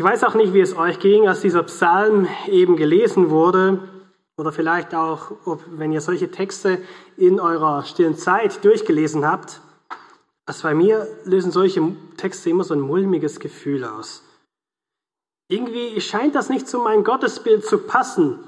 Ich 0.00 0.04
weiß 0.04 0.22
auch 0.22 0.34
nicht, 0.34 0.54
wie 0.54 0.60
es 0.60 0.76
euch 0.76 1.00
ging, 1.00 1.26
als 1.26 1.40
dieser 1.40 1.64
Psalm 1.64 2.28
eben 2.46 2.76
gelesen 2.76 3.30
wurde. 3.30 3.80
Oder 4.36 4.52
vielleicht 4.52 4.94
auch, 4.94 5.32
ob, 5.44 5.60
wenn 5.70 5.90
ihr 5.90 6.00
solche 6.00 6.30
Texte 6.30 6.80
in 7.16 7.40
eurer 7.40 7.82
stillen 7.82 8.16
Zeit 8.16 8.64
durchgelesen 8.64 9.26
habt. 9.26 9.60
Also 10.46 10.62
bei 10.62 10.74
mir 10.74 11.08
lösen 11.24 11.50
solche 11.50 11.96
Texte 12.16 12.48
immer 12.48 12.62
so 12.62 12.74
ein 12.74 12.80
mulmiges 12.80 13.40
Gefühl 13.40 13.82
aus. 13.82 14.22
Irgendwie 15.48 16.00
scheint 16.00 16.36
das 16.36 16.48
nicht 16.48 16.68
zu 16.68 16.78
meinem 16.78 17.02
Gottesbild 17.02 17.64
zu 17.64 17.78
passen. 17.78 18.38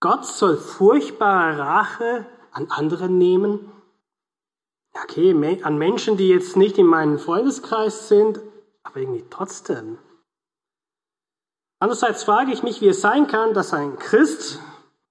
Gott 0.00 0.26
soll 0.26 0.56
furchtbare 0.56 1.56
Rache 1.56 2.26
an 2.50 2.66
anderen 2.70 3.16
nehmen. 3.16 3.70
Okay, 5.04 5.60
an 5.62 5.78
Menschen, 5.78 6.16
die 6.16 6.30
jetzt 6.30 6.56
nicht 6.56 6.78
in 6.78 6.86
meinem 6.86 7.20
Freundeskreis 7.20 8.08
sind, 8.08 8.40
aber 8.82 8.96
irgendwie 8.96 9.24
trotzdem. 9.30 9.98
Andererseits 11.84 12.24
frage 12.24 12.50
ich 12.50 12.62
mich, 12.62 12.80
wie 12.80 12.88
es 12.88 13.02
sein 13.02 13.26
kann, 13.26 13.52
dass 13.52 13.74
ein 13.74 13.98
Christ 13.98 14.58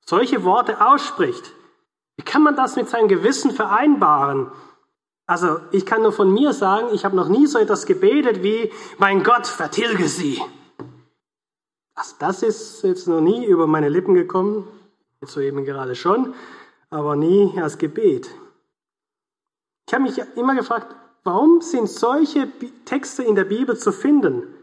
solche 0.08 0.44
Worte 0.44 0.84
ausspricht. 0.84 1.54
Wie 2.16 2.24
kann 2.24 2.42
man 2.42 2.56
das 2.56 2.76
mit 2.76 2.90
seinem 2.90 3.08
Gewissen 3.08 3.52
vereinbaren? 3.52 4.52
Also 5.28 5.60
ich 5.70 5.86
kann 5.86 6.02
nur 6.02 6.14
von 6.14 6.34
mir 6.34 6.52
sagen, 6.52 6.88
ich 6.92 7.06
habe 7.06 7.16
noch 7.16 7.30
nie 7.30 7.46
so 7.46 7.60
etwas 7.60 7.86
gebetet 7.86 8.42
wie, 8.42 8.72
mein 8.98 9.22
Gott, 9.22 9.46
vertilge 9.46 10.08
sie. 10.08 10.42
Also 11.94 12.16
das 12.18 12.42
ist 12.42 12.82
jetzt 12.82 13.08
noch 13.08 13.22
nie 13.22 13.46
über 13.46 13.68
meine 13.68 13.90
Lippen 13.90 14.16
gekommen, 14.16 14.68
jetzt 15.22 15.34
soeben 15.34 15.66
gerade 15.66 15.94
schon, 15.94 16.34
aber 16.90 17.16
nie 17.16 17.54
als 17.62 17.78
Gebet. 17.78 18.32
Ich 19.88 19.94
habe 19.94 20.02
mich 20.02 20.20
immer 20.36 20.56
gefragt, 20.56 20.88
warum 21.24 21.62
sind 21.62 21.88
solche 21.88 22.48
Texte 22.86 23.22
in 23.22 23.36
der 23.36 23.46
Bibel 23.46 23.78
zu 23.78 23.92
finden? 23.92 24.63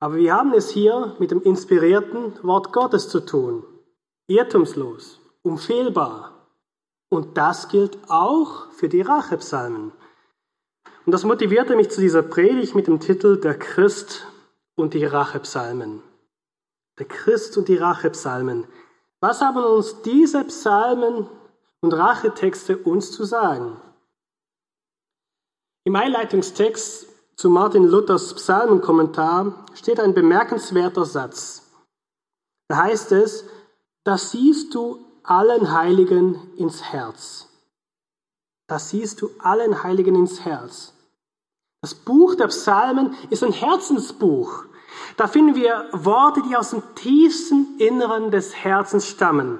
Aber 0.00 0.16
wir 0.16 0.34
haben 0.34 0.54
es 0.54 0.70
hier 0.70 1.14
mit 1.18 1.30
dem 1.30 1.42
inspirierten 1.42 2.42
Wort 2.42 2.72
Gottes 2.72 3.10
zu 3.10 3.20
tun. 3.20 3.64
Irrtumslos, 4.28 5.20
unfehlbar. 5.42 6.48
Und 7.10 7.36
das 7.36 7.68
gilt 7.68 7.98
auch 8.08 8.72
für 8.72 8.88
die 8.88 9.02
Rachepsalmen. 9.02 9.92
Und 11.04 11.12
das 11.12 11.24
motivierte 11.24 11.76
mich 11.76 11.90
zu 11.90 12.00
dieser 12.00 12.22
Predigt 12.22 12.74
mit 12.74 12.86
dem 12.86 13.00
Titel 13.00 13.38
Der 13.40 13.58
Christ 13.58 14.26
und 14.74 14.94
die 14.94 15.04
Rachepsalmen. 15.04 16.02
Der 16.98 17.06
Christ 17.06 17.58
und 17.58 17.68
die 17.68 17.76
Rachepsalmen. 17.76 18.66
Was 19.20 19.42
haben 19.42 19.62
uns 19.62 20.00
diese 20.02 20.44
Psalmen 20.44 21.28
und 21.80 21.92
Rachetexte 21.92 22.78
uns 22.78 23.12
zu 23.12 23.24
sagen? 23.24 23.76
Im 25.84 25.96
Einleitungstext 25.96 27.08
zu 27.40 27.48
Martin 27.48 27.84
Luthers 27.84 28.34
Psalmenkommentar 28.34 29.64
steht 29.72 29.98
ein 29.98 30.12
bemerkenswerter 30.12 31.06
Satz. 31.06 31.72
Da 32.68 32.76
heißt 32.76 33.12
es, 33.12 33.46
das 34.04 34.32
siehst 34.32 34.74
du 34.74 34.98
allen 35.22 35.72
Heiligen 35.72 36.54
ins 36.58 36.82
Herz. 36.82 37.48
Das 38.66 38.90
siehst 38.90 39.22
du 39.22 39.30
allen 39.38 39.82
Heiligen 39.82 40.16
ins 40.16 40.44
Herz. 40.44 40.92
Das 41.80 41.94
Buch 41.94 42.34
der 42.34 42.48
Psalmen 42.48 43.16
ist 43.30 43.42
ein 43.42 43.52
Herzensbuch. 43.52 44.64
Da 45.16 45.26
finden 45.26 45.54
wir 45.54 45.88
Worte, 45.92 46.42
die 46.42 46.56
aus 46.56 46.70
dem 46.70 46.82
tiefsten 46.94 47.78
Inneren 47.78 48.30
des 48.30 48.54
Herzens 48.54 49.06
stammen. 49.06 49.58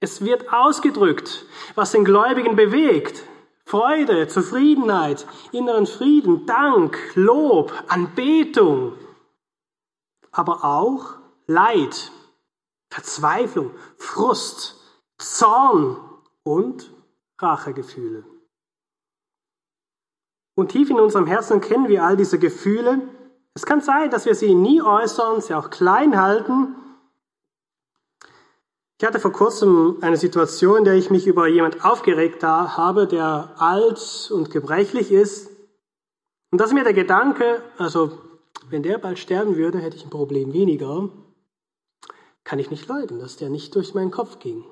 Es 0.00 0.24
wird 0.24 0.54
ausgedrückt, 0.54 1.44
was 1.74 1.92
den 1.92 2.06
Gläubigen 2.06 2.56
bewegt, 2.56 3.24
Freude, 3.68 4.26
Zufriedenheit, 4.28 5.26
inneren 5.52 5.86
Frieden, 5.86 6.46
Dank, 6.46 6.98
Lob, 7.16 7.70
Anbetung, 7.88 8.94
aber 10.32 10.64
auch 10.64 11.18
Leid, 11.46 12.10
Verzweiflung, 12.90 13.72
Frust, 13.98 14.80
Zorn 15.18 15.98
und 16.44 16.90
Rachegefühle. 17.38 18.24
Und 20.56 20.70
tief 20.72 20.88
in 20.88 20.98
unserem 20.98 21.26
Herzen 21.26 21.60
kennen 21.60 21.88
wir 21.88 22.04
all 22.04 22.16
diese 22.16 22.38
Gefühle. 22.38 23.06
Es 23.52 23.66
kann 23.66 23.82
sein, 23.82 24.10
dass 24.10 24.24
wir 24.24 24.34
sie 24.34 24.54
nie 24.54 24.80
äußern, 24.80 25.42
sie 25.42 25.54
auch 25.54 25.68
klein 25.68 26.18
halten, 26.18 26.74
ich 29.00 29.06
hatte 29.06 29.20
vor 29.20 29.32
kurzem 29.32 29.98
eine 30.00 30.16
Situation, 30.16 30.78
in 30.78 30.84
der 30.84 30.94
ich 30.94 31.08
mich 31.08 31.28
über 31.28 31.46
jemand 31.46 31.84
aufgeregt 31.84 32.42
habe, 32.42 33.06
der 33.06 33.54
alt 33.58 34.28
und 34.34 34.50
gebrechlich 34.50 35.12
ist. 35.12 35.50
Und 36.50 36.60
das 36.60 36.70
ist 36.70 36.74
mir 36.74 36.82
der 36.82 36.94
Gedanke, 36.94 37.62
also 37.76 38.18
wenn 38.70 38.82
der 38.82 38.98
bald 38.98 39.20
sterben 39.20 39.56
würde, 39.56 39.78
hätte 39.78 39.96
ich 39.96 40.04
ein 40.04 40.10
Problem 40.10 40.52
weniger. 40.52 41.10
Kann 42.42 42.58
ich 42.58 42.70
nicht 42.70 42.88
leiden, 42.88 43.20
dass 43.20 43.36
der 43.36 43.50
nicht 43.50 43.72
durch 43.76 43.94
meinen 43.94 44.10
Kopf 44.10 44.40
ging. 44.40 44.64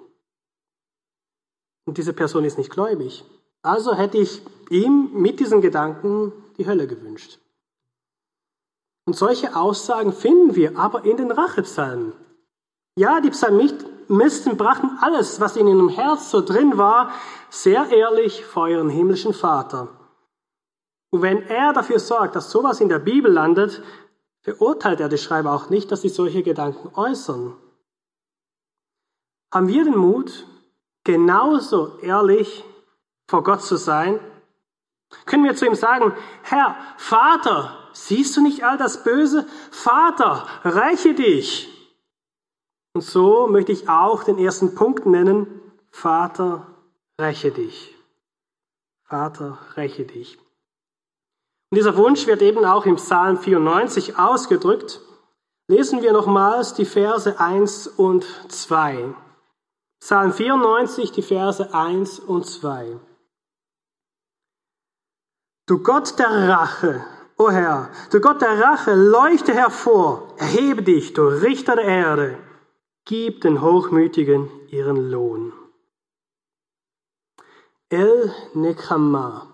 Und 1.85 1.99
diese 1.99 2.13
Person 2.13 2.45
ist 2.45 2.59
nicht 2.59 2.71
gläubig. 2.71 3.25
Also 3.63 3.95
hätte 3.95 4.19
ich 4.19 4.43
ihm 4.71 5.11
mit 5.13 5.39
diesen 5.39 5.61
Gedanken 5.61 6.33
die 6.59 6.67
Hölle 6.67 6.89
gewünscht. 6.89 7.39
Und 9.05 9.15
solche 9.15 9.55
Aussagen 9.55 10.13
finden 10.13 10.57
wir 10.57 10.77
aber 10.77 11.05
in 11.05 11.17
den 11.17 11.31
Rachepsalmen. 11.31 12.13
Ja, 12.99 13.21
die 13.21 13.31
Psalmisten 13.31 13.96
Misten 14.09 14.56
brachten 14.56 14.99
alles, 15.00 15.41
was 15.41 15.56
in 15.56 15.67
ihrem 15.67 15.89
Herz 15.89 16.31
so 16.31 16.41
drin 16.41 16.78
war, 16.78 17.11
sehr 17.50 17.89
ehrlich 17.91 18.44
vor 18.44 18.69
ihren 18.69 18.89
himmlischen 18.89 19.33
Vater. 19.33 19.89
Und 21.11 21.22
wenn 21.22 21.43
er 21.43 21.72
dafür 21.72 21.99
sorgt, 21.99 22.37
dass 22.37 22.50
sowas 22.50 22.81
in 22.81 22.89
der 22.89 22.99
Bibel 22.99 23.33
landet, 23.33 23.83
verurteilt 24.41 25.00
er 25.00 25.09
die 25.09 25.19
Schreiber 25.19 25.53
auch 25.53 25.71
nicht, 25.71 25.91
dass 25.91 26.03
sie 26.03 26.09
solche 26.09 26.43
Gedanken 26.43 26.91
äußern. 26.95 27.56
Haben 29.53 29.69
wir 29.69 29.84
den 29.84 29.97
Mut, 29.97 30.47
genauso 31.05 31.99
ehrlich 31.99 32.65
vor 33.28 33.43
Gott 33.43 33.62
zu 33.62 33.77
sein? 33.77 34.21
Können 35.25 35.45
wir 35.45 35.56
zu 35.56 35.66
ihm 35.66 35.75
sagen, 35.75 36.12
Herr, 36.43 36.77
Vater, 36.97 37.77
siehst 37.93 38.37
du 38.37 38.43
nicht 38.43 38.65
all 38.65 38.77
das 38.77 39.03
Böse? 39.05 39.47
Vater, 39.71 40.47
räche 40.65 41.15
dich. 41.15 41.76
Und 42.97 43.03
so 43.03 43.47
möchte 43.47 43.73
ich 43.73 43.91
auch 43.91 44.25
den 44.25 44.39
ersten 44.39 44.75
Punkt 44.75 45.05
nennen, 45.05 45.61
Vater, 45.91 46.67
räche 47.21 47.51
dich. 47.51 47.95
Vater, 49.03 49.59
räche 49.77 50.07
dich. 50.07 50.39
Und 51.71 51.77
dieser 51.77 51.99
Wunsch 51.99 52.27
wird 52.27 52.41
eben 52.41 52.65
auch 52.65 52.87
im 52.87 52.97
Psalm 52.97 53.37
94 53.37 54.19
ausgedrückt. 54.19 55.03
Lesen 55.69 56.01
wir 56.01 56.15
nochmals 56.15 56.73
die 56.73 56.87
Verse 56.87 57.39
1 57.39 57.87
und 57.87 58.25
2. 58.49 59.15
Psalm 60.01 60.33
94, 60.33 61.13
die 61.13 61.21
Verse 61.21 61.75
1 61.75 62.21
und 62.21 62.47
2. 62.47 62.99
Du 65.67 65.83
Gott 65.83 66.19
der 66.19 66.49
Rache, 66.49 67.05
o 67.37 67.51
Herr, 67.51 67.91
du 68.11 68.23
Gott 68.23 68.41
der 68.41 68.59
Rache, 68.59 68.95
leuchte 68.95 69.53
hervor, 69.53 70.33
erhebe 70.39 70.83
dich, 70.83 71.13
du 71.13 71.27
Richter 71.27 71.77
der 71.77 71.84
Erde. 71.84 72.46
Gib 73.09 73.43
den 73.43 73.62
Hochmütigen 73.62 74.50
ihren 74.69 75.12
Lohn. 75.12 75.53
El 77.89 78.34
Nekama. 78.53 79.47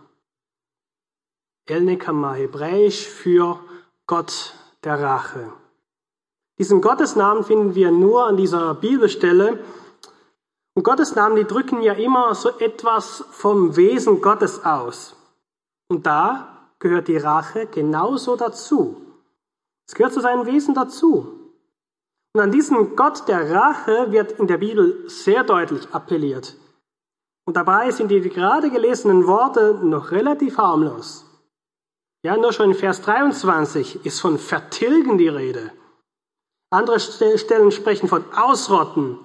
El 1.67 1.83
Nekama, 1.83 2.33
hebräisch 2.33 3.07
für 3.07 3.61
Gott 4.07 4.55
der 4.85 5.03
Rache. 5.03 5.53
Diesen 6.59 6.81
Gottesnamen 6.81 7.45
finden 7.45 7.75
wir 7.75 7.91
nur 7.91 8.25
an 8.25 8.39
dieser 8.39 8.73
Bibelstelle. 8.73 9.63
Und 10.73 10.83
Gottesnamen, 10.83 11.37
die 11.37 11.45
drücken 11.45 11.83
ja 11.83 11.93
immer 11.93 12.35
so 12.35 12.59
etwas 12.59 13.23
vom 13.33 13.77
Wesen 13.77 14.23
Gottes 14.23 14.65
aus. 14.65 15.15
Und 15.89 16.07
da 16.07 16.71
gehört 16.79 17.07
die 17.07 17.19
Rache 17.19 17.67
genauso 17.67 18.35
dazu. 18.35 18.97
Es 19.87 19.95
gehört 19.95 20.15
zu 20.15 20.23
seinem 20.23 20.47
Wesen 20.47 20.75
dazu. 20.75 21.42
Und 22.35 22.41
an 22.41 22.51
diesen 22.51 22.97
Gott 22.97 23.29
der 23.29 23.51
Rache 23.51 24.11
wird 24.11 24.33
in 24.33 24.47
der 24.47 24.59
Bibel 24.59 25.05
sehr 25.09 25.45
deutlich 25.45 25.87
appelliert. 25.93 26.57
Und 27.45 27.57
dabei 27.57 27.91
sind 27.91 28.11
die 28.11 28.21
gerade 28.21 28.71
gelesenen 28.71 29.27
Worte 29.27 29.79
noch 29.83 30.13
relativ 30.13 30.57
harmlos. 30.57 31.27
Ja, 32.25 32.37
nur 32.37 32.53
schon 32.53 32.71
in 32.71 32.77
Vers 32.77 33.03
23 33.03 34.07
ist 34.07 34.21
von 34.21 34.39
Vertilgen 34.39 35.19
die 35.19 35.29
Rede. 35.29 35.73
Andere 36.71 37.01
Stellen 37.01 37.73
sprechen 37.73 38.09
von 38.09 38.25
Ausrotten. 38.35 39.19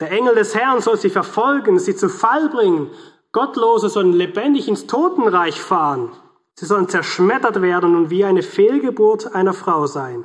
Der 0.00 0.10
Engel 0.10 0.34
des 0.34 0.54
Herrn 0.54 0.80
soll 0.80 0.96
sie 0.96 1.10
verfolgen, 1.10 1.78
sie 1.78 1.94
zu 1.94 2.08
Fall 2.08 2.48
bringen. 2.48 2.90
Gottlose 3.32 3.88
sollen 3.88 4.12
lebendig 4.12 4.66
ins 4.66 4.86
Totenreich 4.86 5.60
fahren. 5.60 6.10
Sie 6.54 6.66
sollen 6.66 6.88
zerschmettert 6.88 7.60
werden 7.60 7.94
und 7.94 8.10
wie 8.10 8.24
eine 8.24 8.42
Fehlgeburt 8.42 9.34
einer 9.34 9.52
Frau 9.52 9.86
sein. 9.86 10.24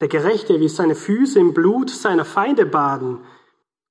Der 0.00 0.08
Gerechte 0.08 0.60
wie 0.60 0.68
seine 0.68 0.94
Füße 0.94 1.38
im 1.40 1.54
Blut 1.54 1.90
seiner 1.90 2.24
Feinde 2.24 2.66
baden. 2.66 3.18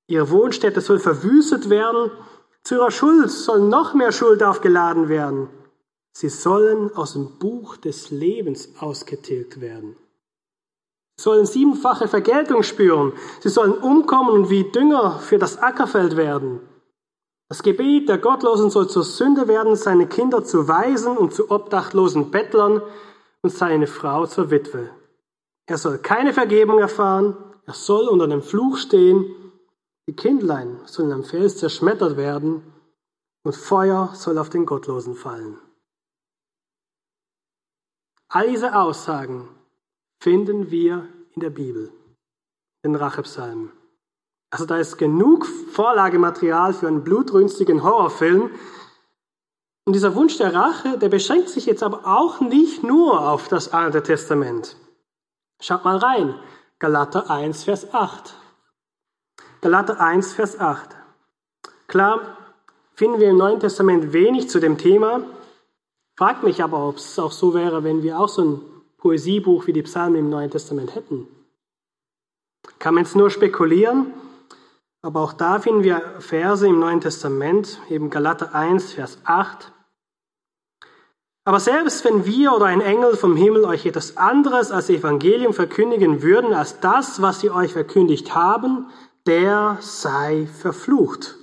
Ihre 0.07 0.29
Wohnstätte 0.29 0.79
soll 0.79 0.99
verwüstet 0.99 1.69
werden. 1.69 2.11
Zu 2.63 2.75
ihrer 2.75 2.91
Schuld 2.91 3.29
soll 3.29 3.61
noch 3.61 3.93
mehr 3.93 4.11
Schuld 4.11 4.41
aufgeladen 4.41 5.09
werden. 5.09 5.49
Sie 6.13 6.29
sollen 6.29 6.95
aus 6.95 7.13
dem 7.13 7.37
Buch 7.37 7.77
des 7.77 8.09
Lebens 8.09 8.69
ausgetilgt 8.79 9.59
werden. 9.59 9.97
Sie 11.17 11.23
sollen 11.23 11.45
siebenfache 11.45 12.07
Vergeltung 12.07 12.63
spüren. 12.63 13.13
Sie 13.41 13.49
sollen 13.49 13.73
umkommen 13.73 14.29
und 14.29 14.49
wie 14.49 14.63
Dünger 14.63 15.19
für 15.19 15.37
das 15.37 15.57
Ackerfeld 15.57 16.15
werden. 16.15 16.61
Das 17.49 17.63
Gebet 17.63 18.09
der 18.09 18.17
Gottlosen 18.17 18.69
soll 18.69 18.89
zur 18.89 19.03
Sünde 19.03 19.47
werden, 19.47 19.75
seine 19.75 20.07
Kinder 20.07 20.43
zu 20.43 20.67
Waisen 20.67 21.17
und 21.17 21.33
zu 21.33 21.49
obdachlosen 21.49 22.31
Bettlern 22.31 22.81
und 23.41 23.49
seine 23.51 23.87
Frau 23.87 24.25
zur 24.25 24.51
Witwe. 24.51 24.89
Er 25.67 25.77
soll 25.77 25.99
keine 25.99 26.33
Vergebung 26.33 26.79
erfahren, 26.79 27.35
er 27.65 27.73
soll 27.73 28.07
unter 28.07 28.27
dem 28.27 28.41
Fluch 28.41 28.77
stehen, 28.77 29.25
die 30.07 30.15
Kindlein 30.15 30.79
sollen 30.85 31.11
am 31.11 31.25
Fels 31.25 31.57
zerschmettert 31.57 32.15
werden 32.15 32.63
und 33.43 33.55
Feuer 33.55 34.11
soll 34.15 34.37
auf 34.37 34.49
den 34.49 34.65
Gottlosen 34.65 35.15
fallen. 35.15 35.59
All 38.29 38.47
diese 38.49 38.75
Aussagen 38.75 39.49
finden 40.21 40.71
wir 40.71 41.07
in 41.35 41.41
der 41.41 41.49
Bibel, 41.49 41.91
in 42.83 42.95
Rachepsalmen. 42.95 43.71
Also 44.49 44.65
da 44.65 44.77
ist 44.77 44.97
genug 44.97 45.45
Vorlagematerial 45.45 46.73
für 46.73 46.87
einen 46.87 47.03
blutrünstigen 47.03 47.83
Horrorfilm. 47.83 48.49
Und 49.85 49.93
dieser 49.93 50.15
Wunsch 50.15 50.37
der 50.37 50.53
Rache, 50.53 50.97
der 50.97 51.09
beschränkt 51.09 51.49
sich 51.49 51.65
jetzt 51.65 51.83
aber 51.83 52.05
auch 52.05 52.39
nicht 52.39 52.83
nur 52.83 53.27
auf 53.29 53.49
das 53.49 53.73
Alte 53.73 54.03
Testament. 54.03 54.77
Schaut 55.59 55.83
mal 55.83 55.97
rein. 55.97 56.35
Galater 56.79 57.29
1, 57.29 57.63
Vers 57.63 57.93
8. 57.93 58.35
Galater 59.61 59.99
1, 59.99 60.33
Vers 60.33 60.59
8. 60.59 60.89
Klar, 61.87 62.37
finden 62.93 63.19
wir 63.19 63.29
im 63.29 63.37
Neuen 63.37 63.59
Testament 63.59 64.13
wenig 64.13 64.49
zu 64.49 64.59
dem 64.59 64.77
Thema, 64.77 65.23
Fragt 66.17 66.41
mich 66.41 66.63
aber, 66.63 66.89
ob 66.89 66.97
es 66.97 67.19
auch 67.19 67.31
so 67.31 67.53
wäre, 67.53 67.83
wenn 67.83 68.01
wir 68.01 68.19
auch 68.19 68.27
so 68.27 68.43
ein 68.43 68.61
Poesiebuch 68.97 69.67
wie 69.67 69.73
die 69.73 69.83
Psalmen 69.83 70.15
im 70.15 70.29
Neuen 70.31 70.49
Testament 70.49 70.95
hätten. 70.95 71.27
Kann 72.79 72.95
man 72.95 73.03
jetzt 73.03 73.15
nur 73.15 73.29
spekulieren, 73.29 74.13
aber 75.03 75.21
auch 75.21 75.33
da 75.33 75.59
finden 75.59 75.83
wir 75.83 76.01
Verse 76.17 76.67
im 76.67 76.79
Neuen 76.79 77.01
Testament, 77.01 77.79
eben 77.91 78.09
Galater 78.09 78.55
1, 78.55 78.93
Vers 78.93 79.19
8. 79.25 79.71
Aber 81.47 81.61
selbst 81.61 82.03
wenn 82.03 82.25
wir 82.25 82.51
oder 82.51 82.65
ein 82.65 82.81
Engel 82.81 83.15
vom 83.15 83.37
Himmel 83.37 83.63
euch 83.63 83.85
etwas 83.85 84.17
anderes 84.17 84.69
als 84.69 84.89
Evangelium 84.89 85.53
verkündigen 85.53 86.21
würden, 86.21 86.53
als 86.53 86.81
das, 86.81 87.21
was 87.21 87.39
sie 87.39 87.49
euch 87.49 87.71
verkündigt 87.71 88.35
haben, 88.35 88.89
der 89.25 89.77
sei 89.79 90.45
verflucht. 90.47 91.37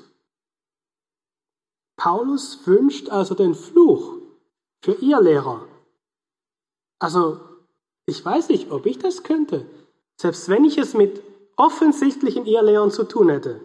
Paulus 1.96 2.66
wünscht 2.66 3.08
also 3.08 3.34
den 3.34 3.54
Fluch 3.54 4.18
für 4.82 4.92
ihr 4.92 5.22
Lehrer. 5.22 5.66
Also, 6.98 7.40
ich 8.04 8.22
weiß 8.22 8.50
nicht, 8.50 8.70
ob 8.70 8.84
ich 8.84 8.98
das 8.98 9.22
könnte, 9.22 9.64
selbst 10.20 10.50
wenn 10.50 10.66
ich 10.66 10.76
es 10.76 10.92
mit 10.92 11.22
offensichtlichen 11.56 12.44
Irrlehrern 12.44 12.90
zu 12.90 13.04
tun 13.04 13.30
hätte. 13.30 13.62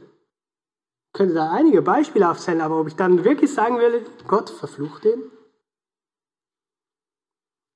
Ich 1.08 1.18
könnte 1.18 1.34
da 1.34 1.52
einige 1.52 1.82
Beispiele 1.82 2.30
aufzählen, 2.30 2.62
aber 2.62 2.80
ob 2.80 2.88
ich 2.88 2.96
dann 2.96 3.26
wirklich 3.26 3.54
sagen 3.54 3.78
will, 3.80 4.06
Gott 4.26 4.50
verflucht 4.50 5.04
den? 5.04 5.22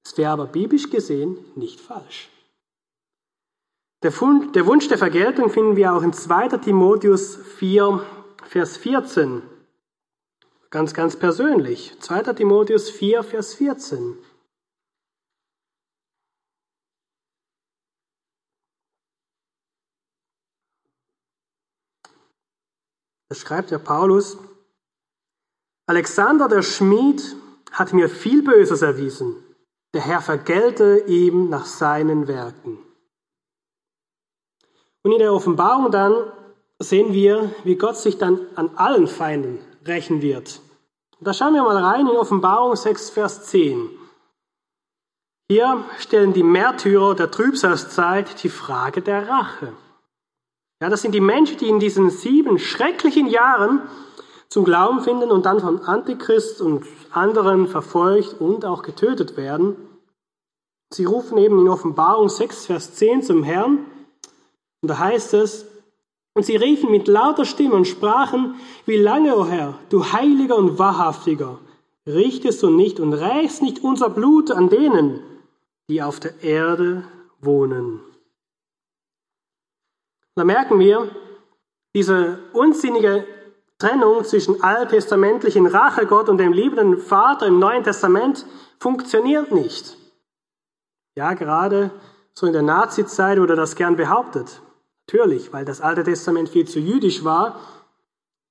Es 0.06 0.18
wäre 0.18 0.32
aber 0.32 0.48
biblisch 0.48 0.90
gesehen 0.90 1.38
nicht 1.56 1.80
falsch. 1.80 2.30
Der, 4.04 4.20
Wunsch 4.20 4.90
der 4.90 4.98
Vergeltung 4.98 5.50
finden 5.50 5.78
wir 5.78 5.94
auch 5.94 6.04
in 6.04 6.12
2. 6.12 6.58
Timotheus 6.58 7.38
4, 7.38 8.06
Vers 8.44 8.76
14. 8.76 9.42
Ganz, 10.70 10.94
ganz 10.94 11.16
persönlich. 11.16 11.98
2. 12.02 12.34
Timotheus 12.34 12.90
4, 12.90 13.24
Vers 13.24 13.54
14. 13.54 14.18
Da 23.30 23.36
schreibt 23.36 23.72
der 23.72 23.80
Paulus, 23.80 24.38
Alexander 25.86 26.50
der 26.50 26.62
Schmied 26.62 27.36
hat 27.72 27.94
mir 27.94 28.10
viel 28.10 28.44
Böses 28.44 28.82
erwiesen. 28.82 29.38
Der 29.94 30.02
Herr 30.02 30.22
vergelte 30.22 31.04
ihm 31.08 31.50
nach 31.50 31.66
seinen 31.66 32.28
Werken. 32.28 32.80
Und 35.04 35.12
in 35.12 35.20
der 35.20 35.34
Offenbarung 35.34 35.92
dann 35.92 36.32
sehen 36.80 37.14
wir, 37.14 37.54
wie 37.64 37.76
Gott 37.76 37.98
sich 37.98 38.18
dann 38.18 38.40
an 38.56 38.72
allen 38.76 39.08
Feinden 39.08 39.60
rächen 39.86 40.22
wird. 40.22 40.62
Da 41.20 41.34
schauen 41.34 41.54
wir 41.54 41.64
mal 41.64 41.78
rein 41.78 42.08
in 42.08 42.16
Offenbarung 42.16 42.76
6, 42.76 43.12
Vers 43.12 43.46
10. 43.46 43.90
Hier 45.50 45.86
stellen 46.00 46.34
die 46.34 46.44
Märtyrer 46.44 47.16
der 47.16 47.30
Trübsalzeit 47.30 48.44
die 48.44 48.50
Frage 48.50 49.02
der 49.02 49.28
Rache. 49.28 49.74
Ja, 50.82 50.90
das 50.90 51.02
sind 51.02 51.14
die 51.14 51.22
Menschen, 51.22 51.58
die 51.58 51.70
in 51.70 51.80
diesen 51.80 52.10
sieben 52.10 52.60
schrecklichen 52.60 53.28
Jahren 53.28 53.82
zum 54.54 54.66
Glauben 54.66 55.02
finden 55.02 55.32
und 55.32 55.48
dann 55.48 55.60
von 55.60 55.80
Antichrist 55.80 56.62
und 56.62 56.86
anderen 57.10 57.68
verfolgt 57.68 58.40
und 58.40 58.66
auch 58.66 58.84
getötet 58.84 59.36
werden. 59.36 59.76
Sie 60.94 61.06
rufen 61.06 61.40
eben 61.40 61.58
in 61.58 61.68
Offenbarung 61.68 62.30
6, 62.30 62.68
Vers 62.68 62.94
10 62.94 63.24
zum 63.24 63.42
Herrn. 63.42 63.80
Und 64.84 64.90
da 64.90 65.00
heißt 65.00 65.34
es, 65.34 65.66
und 66.36 66.46
sie 66.46 66.56
riefen 66.56 66.92
mit 66.92 67.08
lauter 67.08 67.46
Stimme 67.46 67.74
und 67.74 67.88
sprachen, 67.88 68.54
wie 68.86 68.98
lange, 68.98 69.36
o 69.36 69.40
oh 69.42 69.46
Herr, 69.48 69.74
du 69.90 70.12
Heiliger 70.14 70.56
und 70.56 70.78
Wahrhaftiger, 70.78 71.58
richtest 72.06 72.62
du 72.62 72.70
nicht 72.70 73.00
und 73.00 73.14
rächst 73.14 73.64
nicht 73.64 73.84
unser 73.84 74.12
Blut 74.12 74.52
an 74.52 74.70
denen, 74.70 75.20
die 75.90 76.04
auf 76.04 76.20
der 76.20 76.44
Erde 76.44 77.06
wohnen. 77.42 78.02
Da 80.36 80.44
merken 80.44 80.78
wir, 80.78 81.10
diese 81.96 82.38
unsinnige 82.54 83.26
Trennung 83.84 84.24
zwischen 84.24 84.64
alttestamentlichen 84.64 85.68
Rachegott 85.68 86.30
und 86.30 86.38
dem 86.38 86.54
liebenden 86.54 86.98
Vater 87.00 87.48
im 87.48 87.60
Neuen 87.60 87.84
Testament 87.84 88.46
funktioniert 88.80 89.52
nicht. 89.52 89.98
Ja, 91.16 91.34
gerade 91.34 91.92
so 92.34 92.48
in 92.48 92.54
der 92.54 92.62
Nazizeit 92.62 93.38
wurde 93.40 93.58
das 93.58 93.76
gern 93.76 93.98
behauptet. 93.98 94.62
Natürlich, 95.06 95.52
weil 95.52 95.66
das 95.66 95.82
Alte 95.82 96.06
Testament 96.06 96.48
viel 96.48 96.66
zu 96.66 96.80
jüdisch 96.80 97.26
war. 97.26 97.60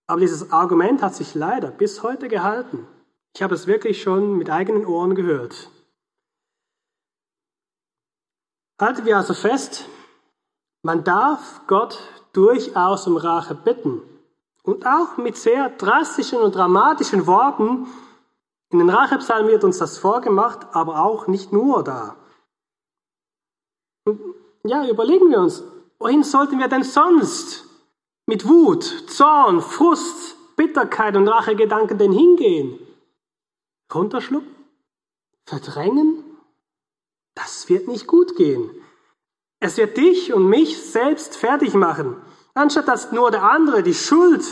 Aber 0.06 0.20
dieses 0.20 0.52
Argument 0.52 1.00
hat 1.00 1.14
sich 1.14 1.34
leider 1.34 1.70
bis 1.70 2.02
heute 2.02 2.28
gehalten. 2.28 2.86
Ich 3.34 3.42
habe 3.42 3.54
es 3.54 3.66
wirklich 3.66 4.02
schon 4.02 4.36
mit 4.36 4.50
eigenen 4.50 4.84
Ohren 4.84 5.14
gehört. 5.14 5.70
Halten 8.78 9.06
wir 9.06 9.16
also 9.16 9.32
fest, 9.32 9.86
man 10.82 11.04
darf 11.04 11.62
Gott 11.68 11.98
durchaus 12.34 13.06
um 13.06 13.16
Rache 13.16 13.54
bitten. 13.54 14.11
Und 14.62 14.86
auch 14.86 15.16
mit 15.16 15.36
sehr 15.36 15.70
drastischen 15.70 16.40
und 16.40 16.54
dramatischen 16.54 17.26
Worten. 17.26 17.86
In 18.70 18.78
den 18.78 18.90
Rachepsalmen 18.90 19.50
wird 19.50 19.64
uns 19.64 19.78
das 19.78 19.98
vorgemacht, 19.98 20.66
aber 20.72 21.04
auch 21.04 21.26
nicht 21.26 21.52
nur 21.52 21.82
da. 21.82 22.16
Und 24.04 24.20
ja, 24.64 24.88
überlegen 24.88 25.30
wir 25.30 25.40
uns, 25.40 25.64
Wohin 26.02 26.24
sollten 26.24 26.58
wir 26.58 26.66
denn 26.66 26.82
sonst 26.82 27.64
mit 28.26 28.48
Wut, 28.48 28.82
Zorn, 29.08 29.60
Frust, 29.60 30.36
Bitterkeit 30.56 31.14
und 31.14 31.28
Rachegedanken 31.28 31.96
denn 31.96 32.10
hingehen? 32.10 32.76
Runterschlucken? 33.94 34.52
Verdrängen? 35.46 36.24
Das 37.36 37.68
wird 37.68 37.86
nicht 37.86 38.08
gut 38.08 38.34
gehen. 38.34 38.68
Es 39.60 39.76
wird 39.76 39.96
dich 39.96 40.32
und 40.32 40.48
mich 40.48 40.82
selbst 40.82 41.36
fertig 41.36 41.74
machen. 41.74 42.20
Anstatt 42.54 42.88
dass 42.88 43.12
nur 43.12 43.30
der 43.30 43.44
andere 43.44 43.82
die 43.82 43.94
Schuld 43.94 44.44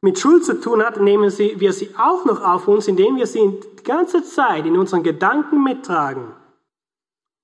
mit 0.00 0.18
Schuld 0.18 0.44
zu 0.44 0.60
tun 0.60 0.82
hat, 0.82 1.00
nehmen 1.00 1.24
wir 1.24 1.72
sie 1.72 1.94
auch 1.96 2.24
noch 2.24 2.42
auf 2.42 2.68
uns, 2.68 2.86
indem 2.86 3.16
wir 3.16 3.26
sie 3.26 3.60
die 3.78 3.82
ganze 3.82 4.22
Zeit 4.22 4.66
in 4.66 4.76
unseren 4.76 5.02
Gedanken 5.02 5.62
mittragen. 5.62 6.32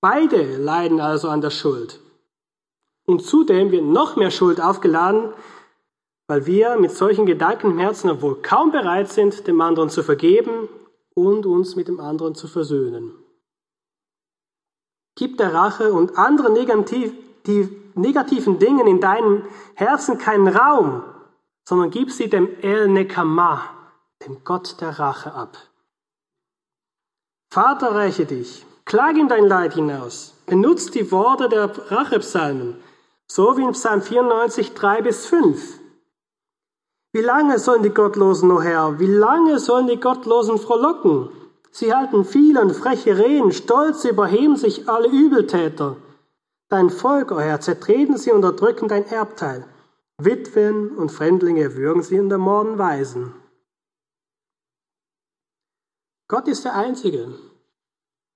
Beide 0.01 0.57
leiden 0.59 1.01
also 1.01 1.29
an 1.29 1.41
der 1.41 1.51
Schuld. 1.51 2.01
Und 3.07 3.23
zudem 3.25 3.71
wird 3.71 3.85
noch 3.85 4.17
mehr 4.17 4.31
Schuld 4.31 4.61
aufgeladen, 4.61 5.33
weil 6.27 6.47
wir 6.47 6.77
mit 6.77 6.91
solchen 6.91 7.27
Gedanken 7.27 7.73
im 7.73 7.79
Herzen 7.79 8.23
wohl 8.23 8.41
kaum 8.41 8.71
bereit 8.71 9.11
sind, 9.11 9.47
dem 9.47 9.61
anderen 9.61 9.91
zu 9.91 10.03
vergeben 10.03 10.69
und 11.15 11.47
uns 11.47 11.77
mit 11.77 11.89
dem 11.89 12.01
anderen 12.01 12.35
zu 12.35 12.49
versöhnen. 12.49 13.13
Gib 15.17 15.39
der 15.39 15.55
Rache 15.55 15.93
und 15.93 16.19
anderen 16.19 16.55
negativ, 16.55 17.13
die 17.47 17.69
negativen 17.95 18.59
Dingen 18.59 18.87
in 18.87 19.01
deinem 19.01 19.43
Herzen 19.75 20.19
keinen 20.19 20.49
Raum, 20.49 21.03
sondern 21.69 21.91
gib 21.91 22.11
sie 22.11 22.29
dem 22.29 22.49
El 22.63 22.89
Nekama, 22.89 23.63
dem 24.27 24.43
Gott 24.45 24.81
der 24.81 24.99
Rache 24.99 25.33
ab. 25.33 25.57
Vater, 27.51 27.95
räche 27.95 28.27
dich, 28.27 28.67
klag 28.85 29.15
ihm 29.17 29.29
dein 29.29 29.47
Leid 29.47 29.75
hinaus, 29.75 30.35
benutzt 30.47 30.95
die 30.95 31.11
Worte 31.13 31.49
der 31.49 31.71
Rachepsalmen, 31.91 32.77
so 33.27 33.57
wie 33.57 33.63
in 33.63 33.73
Psalm 33.73 34.03
94, 34.03 34.75
3 34.75 35.03
bis 35.03 35.27
5. 35.27 35.81
Wie 37.13 37.21
lange 37.21 37.61
sollen 37.61 37.85
die 37.85 37.95
Gottlosen, 37.95 38.51
o 38.51 38.57
oh 38.57 38.61
Herr, 38.61 38.99
wie 38.99 39.07
lange 39.07 39.61
sollen 39.61 39.87
die 39.87 40.01
Gottlosen 40.01 40.59
frohlocken? 40.59 41.29
Sie 41.71 41.95
halten 41.95 42.25
viele 42.25 42.61
und 42.61 42.73
freche 42.73 43.17
Reden, 43.17 43.53
stolz 43.53 44.05
überheben 44.05 44.57
sich 44.57 44.89
alle 44.89 45.09
Übeltäter. 45.09 45.97
Dein 46.75 46.91
Volk, 46.91 47.31
o 47.31 47.39
Herr, 47.39 47.61
zertreten 47.61 48.17
sie 48.17 48.33
und 48.33 48.43
erdrücken 48.43 48.89
dein 48.89 49.07
Erbteil. 49.07 49.65
Witwen 50.19 50.91
und 50.97 51.13
Fremdlinge 51.13 51.77
würgen 51.77 52.03
sie 52.03 52.19
und 52.19 52.33
ermorden 52.33 52.79
Weisen. 52.79 53.33
Gott 56.27 56.49
ist 56.49 56.65
der 56.65 56.75
Einzige, 56.75 57.33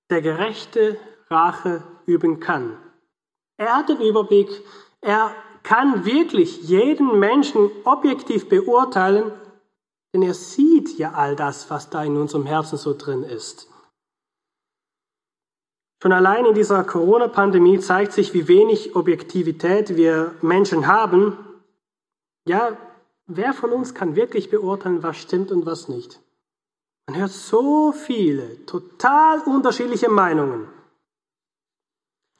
der 0.09 0.21
gerechte 0.21 0.97
Rache 1.29 1.83
üben 2.05 2.39
kann. 2.39 2.77
Er 3.57 3.75
hat 3.75 3.89
den 3.89 3.99
Überblick, 3.99 4.47
er 5.01 5.35
kann 5.63 6.05
wirklich 6.05 6.61
jeden 6.61 7.19
Menschen 7.19 7.69
objektiv 7.83 8.47
beurteilen, 8.47 9.33
denn 10.13 10.21
er 10.21 10.33
sieht 10.33 10.97
ja 10.97 11.11
all 11.11 11.35
das, 11.35 11.69
was 11.69 11.89
da 11.89 12.05
in 12.05 12.15
unserem 12.15 12.45
Herzen 12.45 12.77
so 12.77 12.93
drin 12.93 13.23
ist. 13.23 13.67
Schon 16.01 16.13
allein 16.13 16.45
in 16.45 16.53
dieser 16.53 16.83
Corona-Pandemie 16.85 17.79
zeigt 17.79 18.13
sich, 18.13 18.33
wie 18.33 18.47
wenig 18.47 18.95
Objektivität 18.95 19.97
wir 19.97 20.33
Menschen 20.41 20.87
haben. 20.87 21.37
Ja, 22.45 22.77
wer 23.27 23.53
von 23.53 23.71
uns 23.71 23.93
kann 23.93 24.15
wirklich 24.15 24.49
beurteilen, 24.49 25.03
was 25.03 25.17
stimmt 25.17 25.51
und 25.51 25.65
was 25.65 25.89
nicht? 25.89 26.21
Man 27.07 27.19
hört 27.19 27.31
so 27.31 27.91
viele 27.91 28.65
total 28.65 29.41
unterschiedliche 29.41 30.09
Meinungen. 30.09 30.67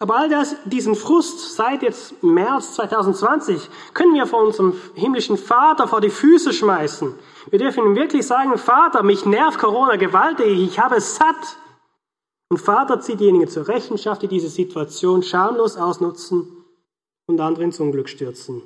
Aber 0.01 0.16
all 0.16 0.30
das, 0.30 0.56
diesen 0.63 0.96
Frust 0.96 1.56
seit 1.56 1.82
jetzt 1.82 2.24
März 2.24 2.75
2020 2.75 3.70
können 3.94 4.13
wir 4.13 4.25
vor 4.25 4.42
unserem 4.42 4.74
himmlischen 4.96 5.38
Vater 5.38 5.89
vor 5.89 6.00
die 6.00 6.10
Füße 6.10 6.54
schmeißen. 6.54 7.13
Wir 7.50 7.60
dürfen 7.60 7.84
ihm 7.84 7.96
wirklich 7.98 8.25
sagen, 8.25 8.58
Vater, 8.58 9.04
mich 9.04 9.25
nervt 9.25 9.60
Corona 9.60 9.98
gewaltig, 9.98 10.48
ich 10.48 10.80
habe 10.80 10.96
es 10.96 11.18
satt. 11.18 11.58
Und 12.50 12.58
Vater 12.58 13.00
zieht 13.00 13.20
diejenigen 13.20 13.48
zur 13.48 13.68
Rechenschaft, 13.68 14.24
die 14.24 14.27
diese 14.27 14.50
Situation 14.50 15.22
schamlos 15.22 15.77
ausnutzen 15.77 16.65
und 17.27 17.39
andere 17.39 17.63
ins 17.63 17.79
Unglück 17.79 18.10
stürzen. 18.10 18.63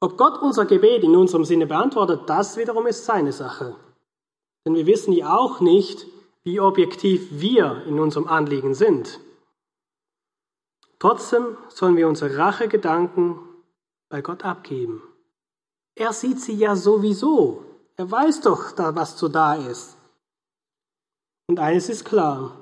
Ob 0.00 0.16
Gott 0.16 0.40
unser 0.42 0.66
Gebet 0.66 1.04
in 1.04 1.14
unserem 1.14 1.44
Sinne 1.44 1.66
beantwortet, 1.66 2.22
das 2.26 2.56
wiederum 2.56 2.86
ist 2.86 3.04
seine 3.04 3.32
Sache. 3.32 3.76
Denn 4.64 4.74
wir 4.74 4.86
wissen 4.86 5.12
ja 5.12 5.36
auch 5.36 5.60
nicht, 5.60 6.06
wie 6.42 6.60
objektiv 6.60 7.28
wir 7.30 7.82
in 7.86 7.98
unserem 7.98 8.28
Anliegen 8.28 8.74
sind. 8.74 9.20
Trotzdem 10.98 11.56
sollen 11.68 11.96
wir 11.96 12.08
unsere 12.08 12.36
Rachegedanken 12.38 13.38
bei 14.08 14.22
Gott 14.22 14.44
abgeben. 14.44 15.02
Er 15.94 16.12
sieht 16.12 16.40
sie 16.40 16.54
ja 16.54 16.76
sowieso. 16.76 17.64
Er 17.96 18.10
weiß 18.10 18.42
doch, 18.42 18.76
was 18.76 19.18
so 19.18 19.28
da 19.28 19.54
ist. 19.54 19.95
Und 21.48 21.60
eines 21.60 21.88
ist 21.88 22.04
klar. 22.04 22.56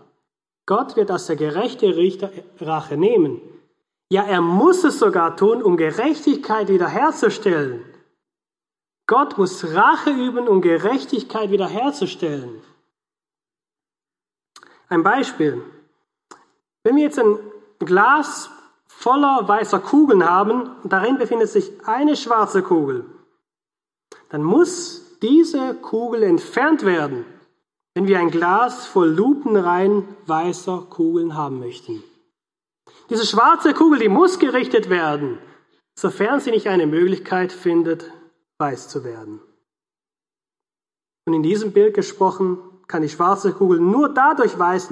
Gott 0.67 0.97
wird 0.97 1.11
als 1.11 1.27
der 1.27 1.37
gerechte 1.37 1.97
Richter 1.97 2.31
Rache 2.61 2.97
nehmen. 2.97 3.41
Ja, 4.11 4.23
er 4.25 4.41
muss 4.41 4.85
es 4.85 4.99
sogar 4.99 5.37
tun, 5.37 5.63
um 5.63 5.77
Gerechtigkeit 5.77 6.69
wiederherzustellen. 6.69 7.85
Gott 9.07 9.37
muss 9.37 9.75
Rache 9.75 10.11
üben, 10.11 10.49
um 10.49 10.63
Gerechtigkeit 10.63 11.51
wiederherzustellen. 11.51 12.63
Ein 14.89 15.03
Beispiel. 15.03 15.63
Wenn 16.83 16.97
wir 16.97 17.05
jetzt 17.05 17.19
ein 17.19 17.39
Glas 17.79 18.51
voller 18.87 19.47
weißer 19.47 19.81
Kugeln 19.81 20.25
haben 20.25 20.71
und 20.83 20.93
darin 20.93 21.19
befindet 21.19 21.49
sich 21.49 21.71
eine 21.87 22.17
schwarze 22.17 22.63
Kugel, 22.63 23.05
dann 24.29 24.43
muss 24.43 25.19
diese 25.21 25.75
Kugel 25.75 26.23
entfernt 26.23 26.85
werden, 26.85 27.25
wenn 27.95 28.09
wir 28.09 28.19
ein 28.19 28.31
Glas 28.31 28.87
voll 28.87 29.09
lupenrein 29.09 30.07
weißer 30.27 30.87
Kugeln 30.91 31.35
haben 31.35 31.61
möchten. 31.61 32.03
Diese 33.09 33.25
schwarze 33.25 33.73
Kugel, 33.73 34.01
die 34.01 34.09
muss 34.09 34.39
gerichtet 34.39 34.91
werden, 34.91 35.39
sofern 35.99 36.41
sie 36.41 36.51
nicht 36.51 36.67
eine 36.67 36.87
Möglichkeit 36.87 37.53
findet, 37.53 38.13
weiß 38.59 38.89
zu 38.89 39.05
werden. 39.05 39.41
Und 41.27 41.35
in 41.35 41.43
diesem 41.43 41.73
Bild 41.73 41.95
gesprochen 41.95 42.59
kann 42.87 43.03
die 43.03 43.09
schwarze 43.09 43.53
Kugel 43.53 43.81
nur 43.81 44.13
dadurch 44.13 44.59
weiß 44.59 44.91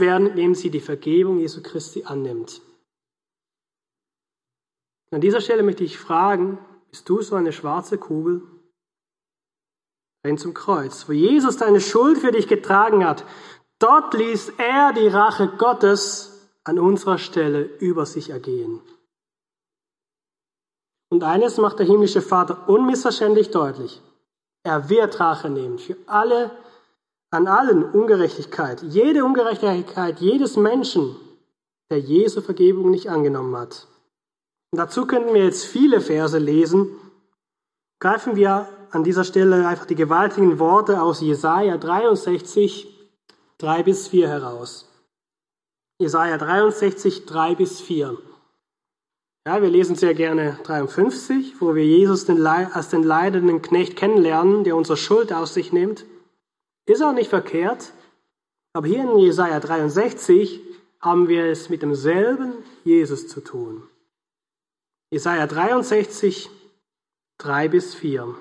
werden, 0.00 0.26
indem 0.26 0.54
sie 0.54 0.70
die 0.70 0.80
Vergebung 0.80 1.38
Jesu 1.38 1.62
Christi 1.62 2.04
annimmt. 2.04 2.60
An 5.10 5.20
dieser 5.20 5.40
Stelle 5.40 5.62
möchte 5.62 5.84
ich 5.84 5.98
fragen, 5.98 6.58
bist 6.90 7.08
du 7.08 7.22
so 7.22 7.36
eine 7.36 7.52
schwarze 7.52 7.96
Kugel? 7.98 8.42
Renn 10.26 10.38
zum 10.38 10.54
Kreuz, 10.54 11.08
wo 11.08 11.12
Jesus 11.12 11.56
deine 11.56 11.80
Schuld 11.80 12.18
für 12.18 12.32
dich 12.32 12.48
getragen 12.48 13.06
hat. 13.06 13.24
Dort 13.78 14.12
ließ 14.14 14.54
er 14.58 14.92
die 14.92 15.08
Rache 15.08 15.48
Gottes 15.56 16.48
an 16.64 16.78
unserer 16.78 17.18
Stelle 17.18 17.62
über 17.62 18.06
sich 18.06 18.30
ergehen. 18.30 18.80
Und 21.10 21.22
eines 21.22 21.58
macht 21.58 21.78
der 21.78 21.86
himmlische 21.86 22.22
Vater 22.22 22.68
unmissverständlich 22.68 23.50
deutlich. 23.50 24.02
Er 24.64 24.88
wird 24.88 25.20
Rache 25.20 25.48
nehmen 25.48 25.78
für 25.78 25.96
alle 26.06 26.50
an 27.30 27.46
allen 27.46 27.84
Ungerechtigkeit, 27.84 28.82
jede 28.82 29.24
Ungerechtigkeit 29.24 30.20
jedes 30.20 30.56
Menschen, 30.56 31.14
der 31.90 32.00
Jesu 32.00 32.40
Vergebung 32.40 32.90
nicht 32.90 33.08
angenommen 33.08 33.56
hat. 33.56 33.86
Und 34.72 34.78
dazu 34.78 35.06
könnten 35.06 35.34
wir 35.34 35.44
jetzt 35.44 35.64
viele 35.64 36.00
Verse 36.00 36.38
lesen. 36.38 36.96
Greifen 38.00 38.34
wir 38.34 38.68
an 38.90 39.04
dieser 39.04 39.24
Stelle 39.24 39.66
einfach 39.66 39.86
die 39.86 39.94
gewaltigen 39.94 40.58
Worte 40.58 41.02
aus 41.02 41.20
Jesaja 41.20 41.76
63, 41.76 42.86
3 43.58 43.82
bis 43.82 44.08
4 44.08 44.28
heraus. 44.28 44.88
Jesaja 45.98 46.38
63, 46.38 47.26
3 47.26 47.54
bis 47.54 47.80
4. 47.80 48.18
Ja, 49.46 49.62
wir 49.62 49.70
lesen 49.70 49.94
sehr 49.94 50.14
gerne 50.14 50.58
53, 50.64 51.60
wo 51.60 51.74
wir 51.74 51.86
Jesus 51.86 52.28
als 52.28 52.88
den 52.88 53.02
leidenden 53.02 53.62
Knecht 53.62 53.96
kennenlernen, 53.96 54.64
der 54.64 54.76
unsere 54.76 54.96
Schuld 54.96 55.32
aus 55.32 55.54
sich 55.54 55.72
nimmt. 55.72 56.04
Ist 56.86 57.02
auch 57.02 57.12
nicht 57.12 57.30
verkehrt, 57.30 57.92
aber 58.72 58.88
hier 58.88 59.02
in 59.02 59.18
Jesaja 59.18 59.60
63 59.60 60.60
haben 61.00 61.28
wir 61.28 61.44
es 61.44 61.68
mit 61.68 61.82
demselben 61.82 62.54
Jesus 62.84 63.28
zu 63.28 63.40
tun. 63.40 63.84
Jesaja 65.10 65.46
63, 65.46 66.50
3 67.38 67.68
bis 67.68 67.94
4. 67.94 68.34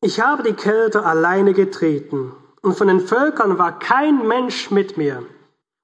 Ich 0.00 0.20
habe 0.20 0.42
die 0.42 0.54
Kälte 0.54 1.04
alleine 1.04 1.54
getreten, 1.54 2.32
und 2.62 2.76
von 2.76 2.88
den 2.88 3.00
Völkern 3.00 3.58
war 3.58 3.78
kein 3.78 4.26
Mensch 4.26 4.70
mit 4.70 4.96
mir. 4.96 5.22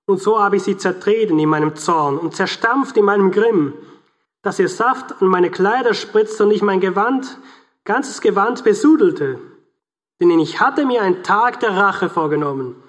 Und 0.06 0.20
so 0.20 0.40
habe 0.40 0.56
ich 0.56 0.64
sie 0.64 0.76
zertreten 0.76 1.38
in 1.38 1.48
meinem 1.48 1.76
Zorn 1.76 2.18
und 2.18 2.34
zerstampft 2.34 2.96
in 2.96 3.04
meinem 3.04 3.30
Grimm 3.30 3.74
dass 4.44 4.58
ihr 4.58 4.68
Saft 4.68 5.20
an 5.22 5.28
meine 5.28 5.50
Kleider 5.50 5.94
spritzt 5.94 6.40
und 6.40 6.50
ich 6.50 6.62
mein 6.62 6.80
Gewand, 6.80 7.38
ganzes 7.84 8.20
Gewand 8.20 8.62
besudelte. 8.62 9.40
Denn 10.20 10.38
ich 10.38 10.60
hatte 10.60 10.84
mir 10.84 11.02
einen 11.02 11.24
Tag 11.24 11.60
der 11.60 11.74
Rache 11.74 12.08
vorgenommen. 12.08 12.80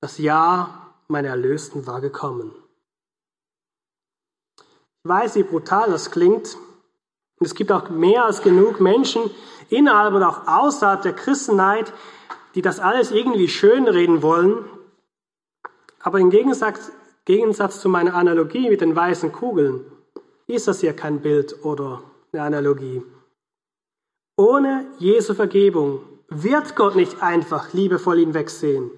Das 0.00 0.18
Jahr 0.18 0.94
meiner 1.08 1.30
Erlösten 1.30 1.86
war 1.86 2.00
gekommen. 2.00 2.52
Ich 4.56 5.08
weiß, 5.08 5.34
wie 5.34 5.42
brutal 5.42 5.90
das 5.90 6.12
klingt. 6.12 6.56
Und 7.42 7.46
es 7.46 7.56
gibt 7.56 7.72
auch 7.72 7.90
mehr 7.90 8.24
als 8.24 8.40
genug 8.40 8.78
Menschen 8.78 9.28
innerhalb 9.68 10.14
und 10.14 10.22
auch 10.22 10.46
außerhalb 10.46 11.02
der 11.02 11.12
Christenheit, 11.12 11.92
die 12.54 12.62
das 12.62 12.78
alles 12.78 13.10
irgendwie 13.10 13.48
schönreden 13.48 14.22
wollen. 14.22 14.64
Aber 15.98 16.20
im 16.20 16.30
Gegensatz, 16.30 16.92
Gegensatz 17.24 17.80
zu 17.80 17.88
meiner 17.88 18.14
Analogie 18.14 18.70
mit 18.70 18.80
den 18.80 18.94
weißen 18.94 19.32
Kugeln, 19.32 19.84
ist 20.46 20.68
das 20.68 20.82
hier 20.82 20.92
kein 20.92 21.20
Bild 21.20 21.64
oder 21.64 22.04
eine 22.32 22.42
Analogie. 22.44 23.02
Ohne 24.36 24.86
Jesu 24.98 25.34
Vergebung 25.34 25.98
wird 26.28 26.76
Gott 26.76 26.94
nicht 26.94 27.24
einfach 27.24 27.72
liebevoll 27.72 28.20
ihn 28.20 28.34
wegsehen. 28.34 28.92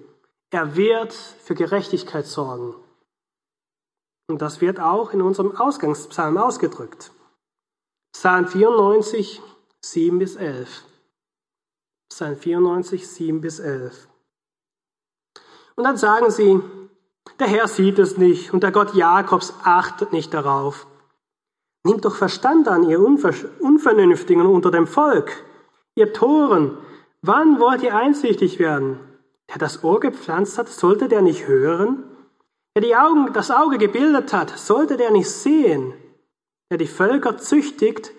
Er 0.51 0.75
wird 0.75 1.13
für 1.13 1.55
Gerechtigkeit 1.55 2.27
sorgen. 2.27 2.75
Und 4.29 4.43
das 4.43 4.61
wird 4.61 4.79
auch 4.79 5.13
in 5.13 5.23
unserem 5.23 5.57
Ausgangspsalm 5.57 6.37
ausgedrückt. 6.37 7.09
Psalm 8.17 8.47
94, 8.47 9.41
7 9.81 10.19
bis 10.19 10.37
11. 10.37 10.85
Psalm 12.09 12.37
94, 12.37 13.05
7 13.05 13.41
bis 13.41 13.59
11. 13.59 14.07
Und 15.75 15.83
dann 15.83 15.97
sagen 15.97 16.31
sie, 16.31 16.61
der 17.39 17.47
Herr 17.47 17.67
sieht 17.67 17.99
es 17.99 18.15
nicht 18.15 18.53
und 18.53 18.63
der 18.63 18.71
Gott 18.71 18.95
Jakobs 18.95 19.53
achtet 19.65 20.13
nicht 20.13 20.33
darauf. 20.33 20.87
Nehmt 21.83 22.05
doch 22.05 22.15
Verstand 22.15 22.69
an, 22.69 22.89
ihr 22.89 23.01
Unvernünftigen 23.01 24.45
unter 24.45 24.71
dem 24.71 24.87
Volk, 24.87 25.43
ihr 25.95 26.13
Toren. 26.13 26.77
Wann 27.21 27.59
wollt 27.59 27.83
ihr 27.83 27.97
einsichtig 27.97 28.59
werden? 28.59 28.97
Der 29.49 29.57
das 29.57 29.83
Ohr 29.83 29.99
gepflanzt 29.99 30.57
hat, 30.57 30.69
sollte 30.69 31.09
der 31.09 31.21
nicht 31.21 31.47
hören? 31.47 32.05
Der 32.75 32.81
die 32.81 32.95
Augen, 32.95 33.33
das 33.33 33.51
Auge 33.51 33.77
gebildet 33.77 34.31
hat, 34.31 34.57
sollte 34.57 34.95
der 34.95 35.11
nicht 35.11 35.29
sehen? 35.29 35.93
Der 36.69 36.77
die 36.77 36.87
Völker 36.87 37.37
züchtigt, 37.37 38.11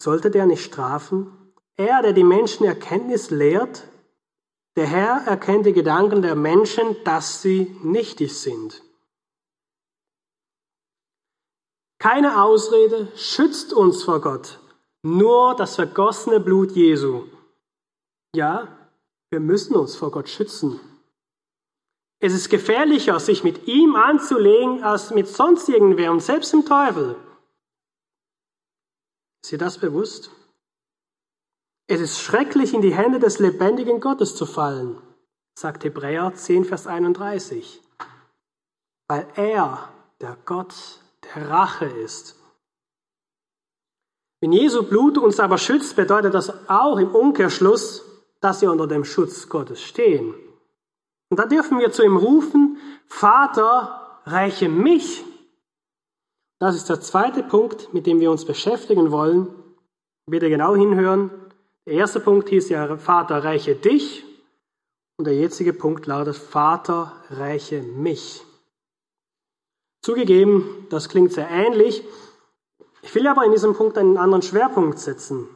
sollte 0.00 0.30
der 0.30 0.46
nicht 0.46 0.64
strafen? 0.64 1.52
Er, 1.76 2.02
der 2.02 2.12
die 2.12 2.24
Menschen 2.24 2.66
Erkenntnis 2.66 3.30
lehrt, 3.30 3.88
der 4.76 4.86
Herr 4.86 5.26
erkennt 5.26 5.66
die 5.66 5.72
Gedanken 5.72 6.22
der 6.22 6.34
Menschen, 6.34 6.96
dass 7.04 7.42
sie 7.42 7.76
nichtig 7.82 8.38
sind. 8.38 8.82
Keine 11.98 12.42
Ausrede 12.42 13.08
schützt 13.16 13.72
uns 13.72 14.02
vor 14.02 14.20
Gott, 14.20 14.60
nur 15.02 15.54
das 15.56 15.76
vergossene 15.76 16.40
Blut 16.40 16.72
Jesu. 16.72 17.24
Ja, 18.34 18.68
wir 19.30 19.40
müssen 19.40 19.74
uns 19.74 19.96
vor 19.96 20.10
Gott 20.10 20.28
schützen. 20.28 20.80
Es 22.24 22.32
ist 22.32 22.48
gefährlicher, 22.48 23.20
sich 23.20 23.44
mit 23.44 23.68
ihm 23.68 23.96
anzulegen, 23.96 24.82
als 24.82 25.10
mit 25.10 25.28
sonst 25.28 25.68
irgendwer 25.68 26.10
und 26.10 26.20
selbst 26.20 26.54
im 26.54 26.64
Teufel. 26.64 27.16
Ist 29.42 29.52
dir 29.52 29.58
das 29.58 29.76
bewusst? 29.76 30.30
Es 31.86 32.00
ist 32.00 32.18
schrecklich, 32.22 32.72
in 32.72 32.80
die 32.80 32.94
Hände 32.94 33.18
des 33.18 33.40
lebendigen 33.40 34.00
Gottes 34.00 34.36
zu 34.36 34.46
fallen, 34.46 34.96
sagt 35.54 35.84
Hebräer 35.84 36.32
10, 36.34 36.64
Vers 36.64 36.86
31, 36.86 37.82
weil 39.06 39.28
er 39.34 39.92
der 40.22 40.38
Gott 40.46 40.74
der 41.24 41.50
Rache 41.50 41.84
ist. 41.84 42.40
Wenn 44.40 44.52
Jesu 44.52 44.82
Blut 44.82 45.18
uns 45.18 45.38
aber 45.40 45.58
schützt, 45.58 45.94
bedeutet 45.94 46.32
das 46.32 46.70
auch 46.70 46.96
im 46.96 47.14
Umkehrschluss, 47.14 48.02
dass 48.40 48.62
wir 48.62 48.72
unter 48.72 48.86
dem 48.86 49.04
Schutz 49.04 49.46
Gottes 49.50 49.82
stehen. 49.82 50.34
Und 51.34 51.40
da 51.40 51.46
dürfen 51.46 51.80
wir 51.80 51.90
zu 51.90 52.04
ihm 52.04 52.16
rufen, 52.16 52.78
Vater, 53.08 54.20
räche 54.24 54.68
mich. 54.68 55.24
Das 56.60 56.76
ist 56.76 56.88
der 56.88 57.00
zweite 57.00 57.42
Punkt, 57.42 57.92
mit 57.92 58.06
dem 58.06 58.20
wir 58.20 58.30
uns 58.30 58.44
beschäftigen 58.44 59.10
wollen. 59.10 59.48
Bitte 60.30 60.48
genau 60.48 60.76
hinhören. 60.76 61.32
Der 61.88 61.94
erste 61.94 62.20
Punkt 62.20 62.50
hieß 62.50 62.68
ja, 62.68 62.98
Vater, 62.98 63.42
räche 63.42 63.74
dich. 63.74 64.24
Und 65.16 65.24
der 65.24 65.34
jetzige 65.34 65.72
Punkt 65.72 66.06
lautet, 66.06 66.36
Vater, 66.36 67.12
räche 67.30 67.82
mich. 67.82 68.44
Zugegeben, 70.02 70.86
das 70.88 71.08
klingt 71.08 71.32
sehr 71.32 71.50
ähnlich. 71.50 72.04
Ich 73.02 73.12
will 73.16 73.26
aber 73.26 73.44
in 73.44 73.50
diesem 73.50 73.74
Punkt 73.74 73.98
einen 73.98 74.18
anderen 74.18 74.42
Schwerpunkt 74.42 75.00
setzen. 75.00 75.48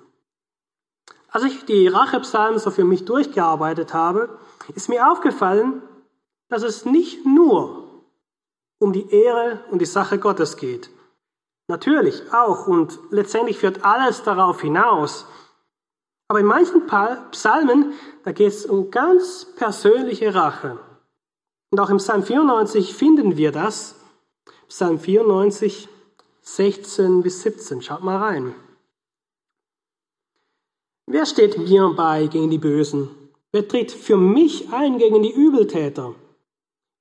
Als 1.30 1.44
ich 1.44 1.64
die 1.66 1.88
Rachepsalmen 1.88 2.58
so 2.58 2.70
für 2.70 2.84
mich 2.84 3.04
durchgearbeitet 3.04 3.92
habe, 3.92 4.38
ist 4.74 4.88
mir 4.88 5.10
aufgefallen, 5.10 5.82
dass 6.48 6.62
es 6.62 6.84
nicht 6.84 7.26
nur 7.26 7.84
um 8.78 8.92
die 8.92 9.10
Ehre 9.10 9.64
und 9.70 9.80
die 9.80 9.86
Sache 9.86 10.18
Gottes 10.18 10.56
geht. 10.56 10.90
Natürlich 11.68 12.32
auch 12.32 12.66
und 12.66 12.98
letztendlich 13.10 13.58
führt 13.58 13.84
alles 13.84 14.22
darauf 14.22 14.62
hinaus. 14.62 15.26
Aber 16.28 16.40
in 16.40 16.46
manchen 16.46 16.86
Psalmen, 17.30 17.92
da 18.24 18.32
geht 18.32 18.52
es 18.52 18.66
um 18.66 18.90
ganz 18.90 19.46
persönliche 19.56 20.34
Rache. 20.34 20.78
Und 21.70 21.80
auch 21.80 21.90
im 21.90 21.98
Psalm 21.98 22.22
94 22.22 22.94
finden 22.94 23.36
wir 23.36 23.52
das. 23.52 23.96
Psalm 24.68 24.98
94, 24.98 25.88
16 26.40 27.22
bis 27.22 27.42
17. 27.42 27.82
Schaut 27.82 28.02
mal 28.02 28.16
rein. 28.16 28.54
Wer 31.10 31.24
steht 31.24 31.56
mir 31.56 31.88
bei 31.96 32.26
gegen 32.26 32.50
die 32.50 32.58
Bösen? 32.58 33.08
Wer 33.50 33.66
tritt 33.66 33.90
für 33.90 34.18
mich 34.18 34.70
ein 34.74 34.98
gegen 34.98 35.22
die 35.22 35.32
Übeltäter? 35.32 36.14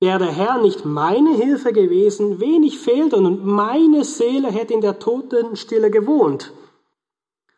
Wäre 0.00 0.20
der 0.20 0.32
Herr 0.32 0.62
nicht 0.62 0.86
meine 0.86 1.34
Hilfe 1.34 1.74
gewesen, 1.74 2.40
wenig 2.40 2.78
fehlt 2.78 3.12
und 3.12 3.44
meine 3.44 4.04
Seele 4.04 4.50
hätte 4.50 4.72
in 4.72 4.80
der 4.80 4.98
Totenstille 4.98 5.90
gewohnt. 5.90 6.54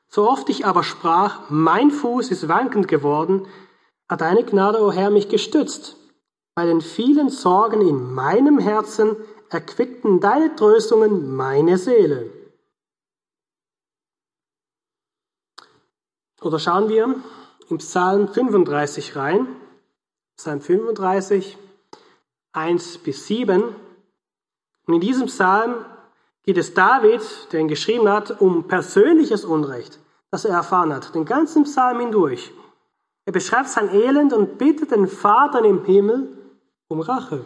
So 0.08 0.28
oft 0.28 0.48
ich 0.50 0.66
aber 0.66 0.82
sprach, 0.82 1.50
mein 1.50 1.92
Fuß 1.92 2.32
ist 2.32 2.48
wankend 2.48 2.88
geworden, 2.88 3.46
hat 4.08 4.22
deine 4.22 4.42
Gnade, 4.42 4.80
o 4.82 4.88
oh 4.88 4.92
Herr, 4.92 5.10
mich 5.10 5.28
gestützt. 5.28 5.98
Bei 6.56 6.66
den 6.66 6.80
vielen 6.80 7.28
Sorgen 7.28 7.80
in 7.80 8.12
meinem 8.12 8.58
Herzen 8.58 9.14
erquickten 9.50 10.18
deine 10.18 10.56
Tröstungen 10.56 11.32
meine 11.36 11.78
Seele. 11.78 12.39
Oder 16.40 16.58
schauen 16.58 16.88
wir 16.88 17.14
im 17.68 17.78
Psalm 17.78 18.28
35 18.28 19.16
rein. 19.16 19.46
Psalm 20.36 20.60
35, 20.60 21.58
1 22.52 22.98
bis 22.98 23.26
7. 23.26 23.62
Und 24.86 24.94
in 24.94 25.00
diesem 25.00 25.26
Psalm 25.26 25.84
geht 26.42 26.56
es 26.56 26.74
David, 26.74 27.22
der 27.52 27.60
ihn 27.60 27.68
geschrieben 27.68 28.08
hat, 28.08 28.40
um 28.40 28.66
persönliches 28.66 29.44
Unrecht, 29.44 29.98
das 30.30 30.44
er 30.44 30.54
erfahren 30.54 30.94
hat, 30.94 31.14
den 31.14 31.26
ganzen 31.26 31.64
Psalm 31.64 32.00
hindurch. 32.00 32.50
Er 33.26 33.32
beschreibt 33.32 33.68
sein 33.68 33.94
Elend 33.94 34.32
und 34.32 34.56
bittet 34.58 34.90
den 34.90 35.06
Vater 35.06 35.64
im 35.64 35.84
Himmel 35.84 36.36
um 36.88 37.00
Rache. 37.00 37.44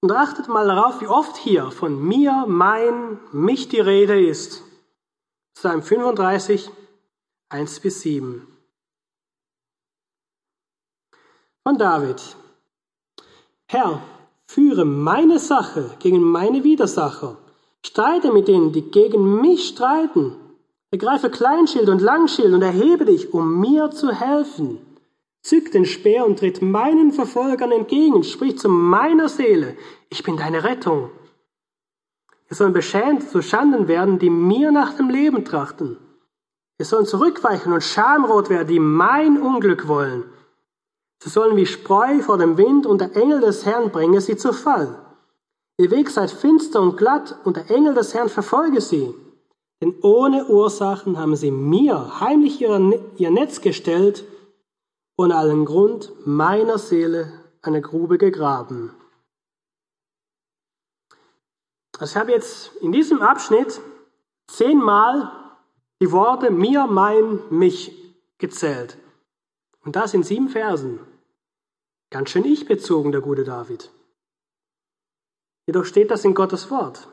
Und 0.00 0.12
achtet 0.12 0.48
mal 0.48 0.66
darauf, 0.66 1.00
wie 1.00 1.06
oft 1.06 1.36
hier 1.36 1.70
von 1.70 2.02
mir, 2.02 2.44
mein, 2.46 3.18
mich 3.32 3.68
die 3.68 3.80
Rede 3.80 4.20
ist. 4.26 4.62
Psalm 5.54 5.82
35, 5.82 6.70
1 7.54 7.78
bis 7.78 8.00
7. 8.00 8.48
Von 11.62 11.78
David. 11.78 12.20
Herr, 13.68 14.02
führe 14.44 14.84
meine 14.84 15.38
Sache 15.38 15.94
gegen 16.00 16.20
meine 16.20 16.64
Widersacher. 16.64 17.36
Streite 17.86 18.32
mit 18.32 18.48
denen, 18.48 18.72
die 18.72 18.90
gegen 18.90 19.40
mich 19.40 19.68
streiten. 19.68 20.34
Ergreife 20.90 21.30
Kleinschild 21.30 21.88
und 21.88 22.02
Langschild 22.02 22.52
und 22.52 22.62
erhebe 22.62 23.04
dich, 23.04 23.32
um 23.32 23.60
mir 23.60 23.92
zu 23.92 24.10
helfen. 24.10 24.80
Zück 25.40 25.70
den 25.70 25.84
Speer 25.84 26.26
und 26.26 26.40
tritt 26.40 26.60
meinen 26.60 27.12
Verfolgern 27.12 27.70
entgegen, 27.70 28.24
sprich 28.24 28.58
zu 28.58 28.68
meiner 28.68 29.28
Seele, 29.28 29.76
ich 30.10 30.24
bin 30.24 30.36
deine 30.36 30.64
Rettung. 30.64 31.12
Wir 32.48 32.56
sollen 32.56 32.72
beschämt 32.72 33.30
zu 33.30 33.42
Schanden 33.42 33.86
werden, 33.86 34.18
die 34.18 34.30
mir 34.30 34.72
nach 34.72 34.94
dem 34.94 35.08
Leben 35.08 35.44
trachten. 35.44 35.98
Wir 36.76 36.86
sollen 36.86 37.06
zurückweichen 37.06 37.72
und 37.72 37.82
schamrot 37.82 38.50
werden, 38.50 38.68
die 38.68 38.80
mein 38.80 39.40
Unglück 39.40 39.86
wollen. 39.86 40.24
Sie 41.22 41.30
sollen 41.30 41.56
wie 41.56 41.66
Spreu 41.66 42.20
vor 42.20 42.36
dem 42.36 42.56
Wind 42.58 42.86
und 42.86 43.00
der 43.00 43.14
Engel 43.16 43.40
des 43.40 43.64
Herrn 43.64 43.90
bringe 43.90 44.20
sie 44.20 44.36
zu 44.36 44.52
Fall. 44.52 45.00
Ihr 45.78 45.90
Weg 45.90 46.10
seid 46.10 46.30
finster 46.30 46.80
und 46.80 46.96
glatt 46.96 47.36
und 47.44 47.56
der 47.56 47.70
Engel 47.70 47.94
des 47.94 48.14
Herrn 48.14 48.28
verfolge 48.28 48.80
sie. 48.80 49.14
Denn 49.80 49.94
ohne 50.02 50.46
Ursachen 50.46 51.18
haben 51.18 51.36
sie 51.36 51.50
mir 51.50 52.20
heimlich 52.20 52.60
ihr 52.60 53.30
Netz 53.30 53.60
gestellt 53.60 54.24
und 55.16 55.32
allen 55.32 55.64
Grund 55.64 56.12
meiner 56.24 56.78
Seele 56.78 57.32
eine 57.62 57.80
Grube 57.80 58.18
gegraben. 58.18 58.94
Also 61.98 62.12
ich 62.12 62.16
habe 62.16 62.32
jetzt 62.32 62.74
in 62.76 62.92
diesem 62.92 63.22
Abschnitt 63.22 63.80
zehnmal 64.46 65.32
die 66.04 66.12
Worte 66.12 66.50
mir, 66.50 66.86
mein, 66.86 67.40
mich 67.48 67.96
gezählt. 68.36 68.98
Und 69.86 69.96
das 69.96 70.12
in 70.12 70.22
sieben 70.22 70.50
Versen. 70.50 71.00
Ganz 72.10 72.28
schön 72.28 72.44
ich 72.44 72.66
bezogen, 72.66 73.10
der 73.10 73.22
gute 73.22 73.42
David. 73.42 73.90
Jedoch 75.66 75.86
steht 75.86 76.10
das 76.10 76.26
in 76.26 76.34
Gottes 76.34 76.70
Wort. 76.70 77.08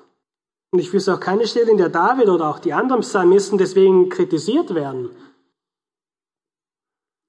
Und 0.72 0.80
ich 0.80 0.92
wüsste 0.92 1.14
auch 1.14 1.22
keine 1.22 1.48
Stelle, 1.48 1.72
in 1.72 1.78
der 1.78 1.88
David 1.88 2.28
oder 2.28 2.50
auch 2.50 2.60
die 2.60 2.74
anderen 2.74 3.00
Psalmisten 3.00 3.58
deswegen 3.58 4.10
kritisiert 4.10 4.76
werden. 4.76 5.10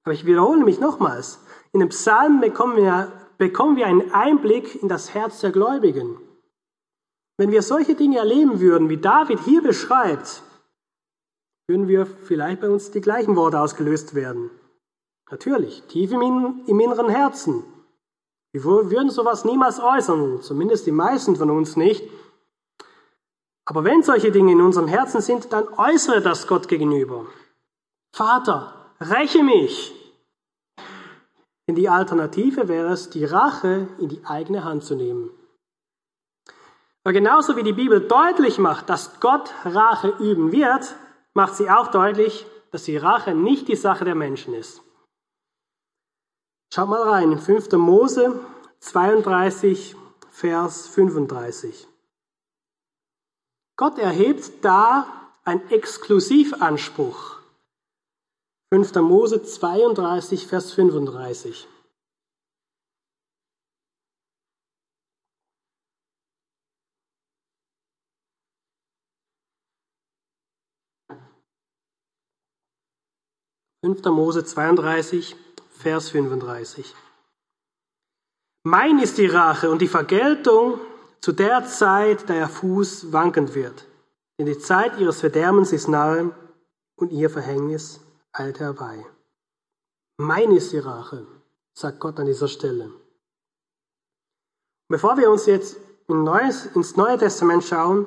Aber 0.03 0.13
ich 0.13 0.25
wiederhole 0.25 0.65
mich 0.65 0.81
nochmals. 0.81 1.39
In 1.71 1.79
den 1.79 1.89
Psalmen 1.89 2.41
bekommen 2.41 2.75
wir, 2.75 3.09
bekommen 3.37 3.77
wir 3.77 3.87
einen 3.87 4.11
Einblick 4.11 4.83
in 4.83 4.89
das 4.89 5.13
Herz 5.13 5.39
der 5.39 5.51
Gläubigen. 5.51 6.19
Wenn 7.37 7.51
wir 7.51 7.61
solche 7.61 7.95
Dinge 7.95 8.17
erleben 8.17 8.59
würden, 8.59 8.89
wie 8.89 8.97
David 8.97 9.39
hier 9.45 9.63
beschreibt, 9.63 10.43
würden 11.67 11.87
wir 11.87 12.05
vielleicht 12.05 12.61
bei 12.61 12.69
uns 12.69 12.91
die 12.91 13.01
gleichen 13.01 13.35
Worte 13.35 13.59
ausgelöst 13.59 14.15
werden. 14.15 14.49
Natürlich, 15.31 15.83
tief 15.83 16.11
im, 16.11 16.61
im 16.67 16.79
inneren 16.79 17.09
Herzen. 17.09 17.63
Wir 18.51 18.63
würden 18.63 19.09
sowas 19.09 19.45
niemals 19.45 19.79
äußern, 19.79 20.41
zumindest 20.41 20.85
die 20.85 20.91
meisten 20.91 21.35
von 21.35 21.49
uns 21.49 21.75
nicht. 21.75 22.07
Aber 23.65 23.83
wenn 23.83 24.03
solche 24.03 24.31
Dinge 24.31 24.51
in 24.51 24.61
unserem 24.61 24.87
Herzen 24.87 25.21
sind, 25.21 25.53
dann 25.53 25.67
äußere 25.69 26.21
das 26.21 26.47
Gott 26.47 26.67
gegenüber. 26.67 27.25
Vater, 28.13 28.91
räche 28.99 29.43
mich. 29.43 29.95
Denn 31.67 31.75
die 31.75 31.89
Alternative 31.89 32.67
wäre 32.67 32.91
es, 32.91 33.09
die 33.09 33.25
Rache 33.25 33.87
in 33.97 34.09
die 34.09 34.23
eigene 34.25 34.65
Hand 34.65 34.83
zu 34.83 34.95
nehmen. 34.95 35.31
Aber 37.03 37.13
genauso 37.13 37.55
wie 37.55 37.63
die 37.63 37.73
Bibel 37.73 38.01
deutlich 38.01 38.59
macht, 38.59 38.89
dass 38.89 39.19
Gott 39.19 39.53
Rache 39.65 40.09
üben 40.19 40.51
wird, 40.51 40.95
macht 41.33 41.55
sie 41.55 41.69
auch 41.69 41.87
deutlich, 41.87 42.45
dass 42.71 42.83
die 42.83 42.97
Rache 42.97 43.33
nicht 43.33 43.67
die 43.67 43.75
Sache 43.75 44.05
der 44.05 44.15
Menschen 44.15 44.53
ist. 44.53 44.81
Schaut 46.73 46.89
mal 46.89 47.07
rein, 47.07 47.31
in 47.31 47.39
5. 47.39 47.71
Mose 47.73 48.39
32, 48.79 49.95
Vers 50.31 50.87
35. 50.87 51.87
Gott 53.75 53.99
erhebt 53.99 54.65
da 54.65 55.05
einen 55.43 55.69
Exklusivanspruch. 55.69 57.39
5. 58.73 58.95
Mose 58.95 59.43
32, 59.43 60.47
Vers 60.47 60.73
35. 60.73 61.67
Fünfter 73.83 74.11
Mose 74.11 74.45
32, 74.45 75.35
Vers 75.73 76.07
35. 76.11 76.95
Mein 78.63 78.97
ist 78.99 79.17
die 79.17 79.25
Rache 79.25 79.69
und 79.69 79.81
die 79.81 79.89
Vergeltung 79.89 80.79
zu 81.19 81.33
der 81.33 81.65
Zeit, 81.65 82.29
da 82.29 82.33
ihr 82.33 82.47
Fuß 82.47 83.11
wankend 83.11 83.55
wird. 83.55 83.85
Denn 84.39 84.45
die 84.45 84.57
Zeit 84.57 84.97
ihres 84.99 85.19
Verderbens 85.19 85.73
ist 85.73 85.89
nahe 85.89 86.33
und 86.95 87.11
ihr 87.11 87.29
Verhängnis 87.29 87.99
eilt 88.31 88.61
herbei. 88.61 89.05
Mein 90.15 90.53
ist 90.53 90.71
die 90.71 90.79
Rache, 90.79 91.27
sagt 91.73 91.99
Gott 91.99 92.17
an 92.21 92.27
dieser 92.27 92.47
Stelle. 92.47 92.89
Bevor 94.87 95.17
wir 95.17 95.29
uns 95.29 95.45
jetzt 95.45 95.75
ins 96.07 96.95
Neue 96.95 97.17
Testament 97.17 97.65
schauen, 97.65 98.05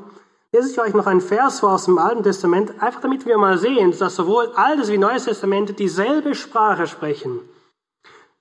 lese 0.53 0.71
ich 0.71 0.81
euch 0.81 0.95
noch 0.95 1.07
einen 1.07 1.21
Vers 1.21 1.61
vor 1.61 1.73
aus 1.73 1.85
dem 1.85 1.99
Alten 1.99 2.23
Testament, 2.23 2.83
einfach 2.83 3.01
damit 3.01 3.27
wir 3.27 3.39
mal 3.39 3.59
sehen, 3.59 3.97
dass 3.99 4.17
sowohl 4.17 4.53
Altes 4.55 4.89
wie 4.89 4.99
Neues 4.99 5.25
Testament 5.25 5.79
dieselbe 5.79 6.35
Sprache 6.35 6.87
sprechen. 6.87 7.41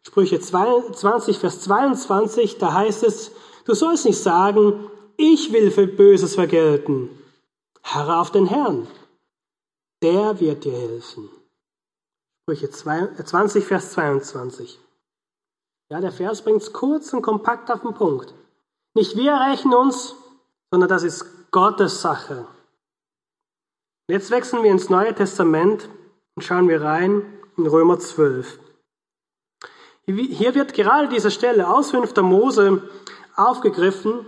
Sprüche 0.05 0.39
20, 0.39 1.39
Vers 1.39 1.61
22, 1.61 2.57
da 2.59 2.73
heißt 2.73 3.03
es, 3.03 3.31
du 3.65 3.73
sollst 3.73 4.05
nicht 4.05 4.21
sagen, 4.21 4.89
ich 5.17 5.51
will 5.51 5.71
für 5.71 5.87
Böses 5.87 6.35
vergelten. 6.35 7.09
Harre 7.83 8.17
auf 8.19 8.31
den 8.31 8.45
Herrn, 8.45 8.87
der 10.03 10.39
wird 10.39 10.63
dir 10.63 10.73
helfen. 10.73 11.29
Sprüche 12.43 12.69
20, 12.69 13.63
äh, 13.63 13.65
Vers 13.65 13.91
22. 13.93 14.79
Ja, 15.89 15.99
der 15.99 16.11
Vers 16.11 16.43
bringt 16.43 16.61
es 16.61 16.73
kurz 16.73 17.13
und 17.13 17.21
kompakt 17.21 17.71
auf 17.71 17.81
den 17.81 17.93
Punkt. 17.93 18.33
Nicht 18.95 19.15
wir 19.15 19.33
rächen 19.33 19.73
uns, 19.73 20.15
sondern 20.71 20.89
das 20.89 21.03
ist 21.03 21.25
Gottes 21.55 22.01
Sache. 22.01 22.45
Jetzt 24.09 24.29
wechseln 24.29 24.61
wir 24.63 24.71
ins 24.71 24.89
Neue 24.89 25.15
Testament 25.15 25.87
und 26.35 26.43
schauen 26.43 26.67
wir 26.67 26.81
rein 26.81 27.21
in 27.55 27.65
Römer 27.65 27.97
12. 27.97 28.59
Hier 30.05 30.53
wird 30.53 30.73
gerade 30.73 31.07
diese 31.07 31.31
Stelle 31.31 31.73
aus 31.73 31.91
5. 31.91 32.13
Mose 32.17 32.83
aufgegriffen 33.37 34.25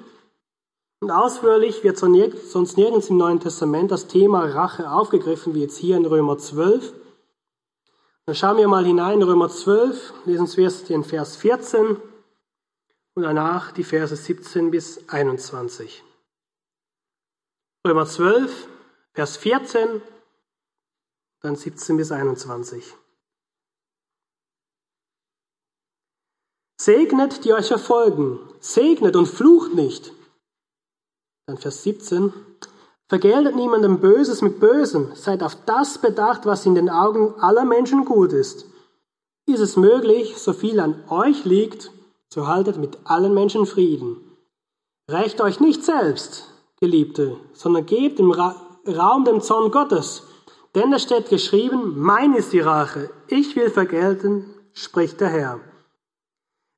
und 1.02 1.12
ausführlich 1.12 1.84
wird 1.84 1.98
sonst 1.98 2.78
nirgends 2.78 3.10
im 3.10 3.18
Neuen 3.18 3.42
Testament 3.42 3.92
das 3.92 4.08
Thema 4.08 4.46
Rache 4.46 4.90
aufgegriffen, 4.90 5.54
wie 5.54 5.64
jetzt 5.64 5.76
hier 5.76 5.98
in 5.98 6.06
Römer 6.06 6.38
12. 6.38 6.94
Dann 8.26 8.36
schauen 8.36 8.56
wir 8.56 8.70
mal 8.70 8.86
hinein 8.86 9.16
in 9.20 9.24
Römer 9.24 9.50
12, 9.50 10.14
lesen 10.24 10.48
wir 10.56 10.72
den 10.88 11.04
Vers 11.04 11.36
14 11.36 11.98
und 13.16 13.24
danach 13.24 13.74
die 13.74 13.84
Verse 13.84 14.16
17 14.16 14.72
bis 14.72 15.10
21. 15.10 16.06
Römer 17.86 18.06
12, 18.06 18.68
Vers 19.14 19.38
14, 19.38 20.02
dann 21.42 21.56
17 21.56 21.98
bis 21.98 22.12
21. 22.12 22.94
Segnet, 26.80 27.44
die 27.44 27.54
euch 27.54 27.68
verfolgen. 27.68 28.40
Segnet 28.60 29.16
und 29.16 29.28
flucht 29.28 29.74
nicht. 29.74 30.12
Dann 31.48 31.58
Vers 31.58 31.84
17. 31.84 32.34
Vergeltet 33.10 33.56
niemandem 33.56 34.00
Böses 34.00 34.42
mit 34.42 34.60
Bösem. 34.60 35.16
Seid 35.16 35.42
auf 35.44 35.56
das 35.66 35.98
bedacht, 35.98 36.46
was 36.46 36.66
in 36.66 36.76
den 36.76 36.90
Augen 36.90 37.36
aller 37.40 37.66
Menschen 37.66 38.06
gut 38.06 38.34
ist. 38.34 38.66
Ist 39.48 39.62
es 39.62 39.78
möglich, 39.78 40.38
so 40.38 40.54
viel 40.54 40.80
an 40.80 41.04
euch 41.10 41.46
liegt, 41.46 41.92
so 42.34 42.48
haltet 42.48 42.78
mit 42.78 42.98
allen 43.06 43.34
Menschen 43.34 43.66
Frieden. 43.66 44.18
Rächt 45.10 45.40
euch 45.40 45.62
nicht 45.62 45.86
selbst, 45.86 46.54
Geliebte, 46.80 47.38
sondern 47.54 47.86
gebt 47.86 48.20
im 48.20 48.32
Ra 48.32 48.56
Raum 48.88 49.26
dem 49.26 49.42
Zorn 49.42 49.72
Gottes. 49.72 50.24
Denn 50.76 50.94
es 50.94 51.04
steht 51.04 51.30
geschrieben, 51.30 52.00
mein 52.00 52.34
ist 52.34 52.54
die 52.54 52.60
Rache, 52.60 53.10
ich 53.28 53.56
will 53.56 53.70
vergelten, 53.70 54.46
spricht 54.74 55.20
der 55.20 55.30
Herr. 55.30 55.60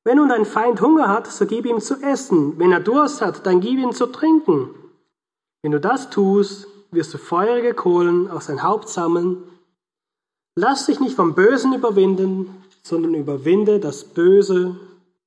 Wenn 0.04 0.16
nun 0.16 0.30
dein 0.30 0.46
Feind 0.46 0.80
Hunger 0.80 1.08
hat, 1.08 1.26
so 1.30 1.46
gib 1.46 1.66
ihm 1.66 1.80
zu 1.80 2.02
essen. 2.02 2.58
Wenn 2.58 2.72
er 2.72 2.80
Durst 2.80 3.20
hat, 3.20 3.46
dann 3.46 3.60
gib 3.60 3.78
ihm 3.78 3.92
zu 3.92 4.06
trinken. 4.06 4.70
Wenn 5.62 5.72
du 5.72 5.80
das 5.80 6.10
tust, 6.10 6.66
wirst 6.90 7.12
du 7.14 7.18
feurige 7.18 7.74
Kohlen 7.74 8.30
aus 8.30 8.46
sein 8.46 8.62
Haupt 8.62 8.88
sammeln. 8.88 9.42
Lass 10.56 10.86
dich 10.86 11.00
nicht 11.00 11.14
vom 11.14 11.34
Bösen 11.34 11.74
überwinden, 11.74 12.64
sondern 12.82 13.14
überwinde 13.14 13.78
das 13.78 14.04
Böse 14.04 14.76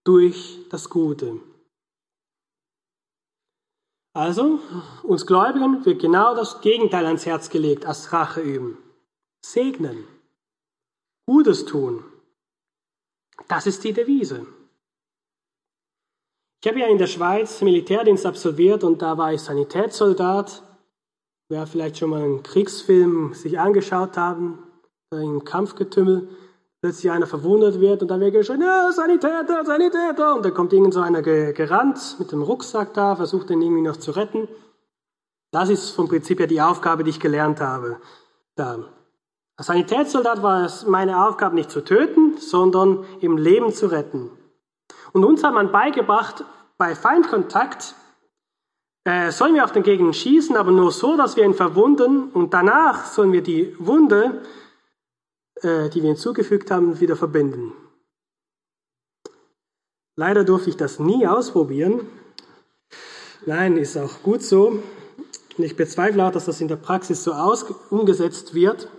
durch 0.03 0.59
das 0.69 0.89
Gute. 0.89 1.39
Also, 4.15 4.59
uns 5.01 5.25
Gläubigen 5.25 5.83
wird 5.85 6.01
genau 6.01 6.35
das 6.35 6.61
Gegenteil 6.61 7.05
ans 7.05 7.25
Herz 7.25 7.49
gelegt, 7.49 7.85
als 7.85 8.13
Rache 8.13 8.41
üben. 8.41 8.77
Segnen. 9.43 10.07
Gutes 11.25 11.65
tun. 11.65 12.03
Das 13.47 13.65
ist 13.65 13.83
die 13.83 13.93
Devise. 13.93 14.45
Ich 16.63 16.69
habe 16.69 16.79
ja 16.79 16.87
in 16.87 16.97
der 16.97 17.07
Schweiz 17.07 17.61
Militärdienst 17.61 18.25
absolviert 18.25 18.83
und 18.83 19.01
da 19.01 19.17
war 19.17 19.33
ich 19.33 19.41
Sanitätssoldat. 19.41 20.63
Wer 21.49 21.67
vielleicht 21.67 21.97
schon 21.97 22.11
mal 22.11 22.23
einen 22.23 22.43
Kriegsfilm 22.43 23.33
sich 23.33 23.59
angeschaut 23.59 24.15
haben, 24.15 24.59
im 25.11 25.43
Kampfgetümmel, 25.43 26.29
plötzlich 26.83 27.09
einer 27.13 27.27
verwundert 27.27 27.79
wird 27.79 28.01
und 28.01 28.09
dann 28.09 28.19
wird 28.19 28.33
geschrien, 28.33 28.61
ja, 28.61 28.91
Sanitäter, 28.91 29.63
Sanitäter. 29.63 30.35
Und 30.35 30.43
dann 30.43 30.53
kommt 30.53 30.73
irgend 30.73 30.93
so 30.93 30.99
einer 30.99 31.21
gerannt 31.21 32.17
mit 32.19 32.33
dem 32.33 32.41
Rucksack 32.41 32.93
da, 32.93 33.15
versucht 33.15 33.49
den 33.49 33.61
irgendwie 33.61 33.83
noch 33.83 33.95
zu 33.95 34.11
retten. 34.11 34.49
Das 35.51 35.69
ist 35.69 35.91
vom 35.91 36.09
Prinzip 36.09 36.39
her 36.39 36.47
die 36.47 36.59
Aufgabe, 36.59 37.05
die 37.05 37.11
ich 37.11 37.21
gelernt 37.21 37.61
habe. 37.61 38.01
Da. 38.57 38.79
Als 39.55 39.67
Sanitätssoldat 39.67 40.43
war 40.43 40.65
es 40.65 40.85
meine 40.85 41.25
Aufgabe, 41.25 41.55
nicht 41.55 41.71
zu 41.71 41.85
töten, 41.85 42.35
sondern 42.37 43.05
im 43.21 43.37
Leben 43.37 43.71
zu 43.71 43.87
retten. 43.87 44.29
Und 45.13 45.23
uns 45.23 45.41
hat 45.41 45.53
man 45.53 45.71
beigebracht, 45.71 46.43
bei 46.77 46.95
Feindkontakt 46.95 47.95
äh, 49.05 49.31
sollen 49.31 49.55
wir 49.55 49.63
auf 49.63 49.71
den 49.71 49.83
Gegner 49.83 50.11
schießen, 50.11 50.57
aber 50.57 50.71
nur 50.71 50.91
so, 50.91 51.15
dass 51.15 51.37
wir 51.37 51.45
ihn 51.45 51.53
verwunden 51.53 52.29
und 52.33 52.53
danach 52.53 53.05
sollen 53.05 53.31
wir 53.31 53.41
die 53.41 53.73
Wunde, 53.79 54.41
äh, 55.63 55.89
die 55.89 56.01
wir 56.01 56.09
hinzugefügt 56.09 56.71
haben, 56.71 56.99
wieder 56.99 57.15
verbinden. 57.15 57.73
Leider 60.15 60.43
durfte 60.43 60.69
ich 60.69 60.77
das 60.77 60.99
nie 60.99 61.25
ausprobieren. 61.25 62.07
Nein, 63.45 63.77
ist 63.77 63.97
auch 63.97 64.21
gut 64.21 64.43
so. 64.43 64.83
Und 65.57 65.63
ich 65.63 65.75
bezweifle 65.75 66.25
auch, 66.25 66.31
dass 66.31 66.45
das 66.45 66.61
in 66.61 66.67
der 66.67 66.75
Praxis 66.75 67.23
so 67.23 67.33
umgesetzt 67.89 68.53
wird. 68.53 68.89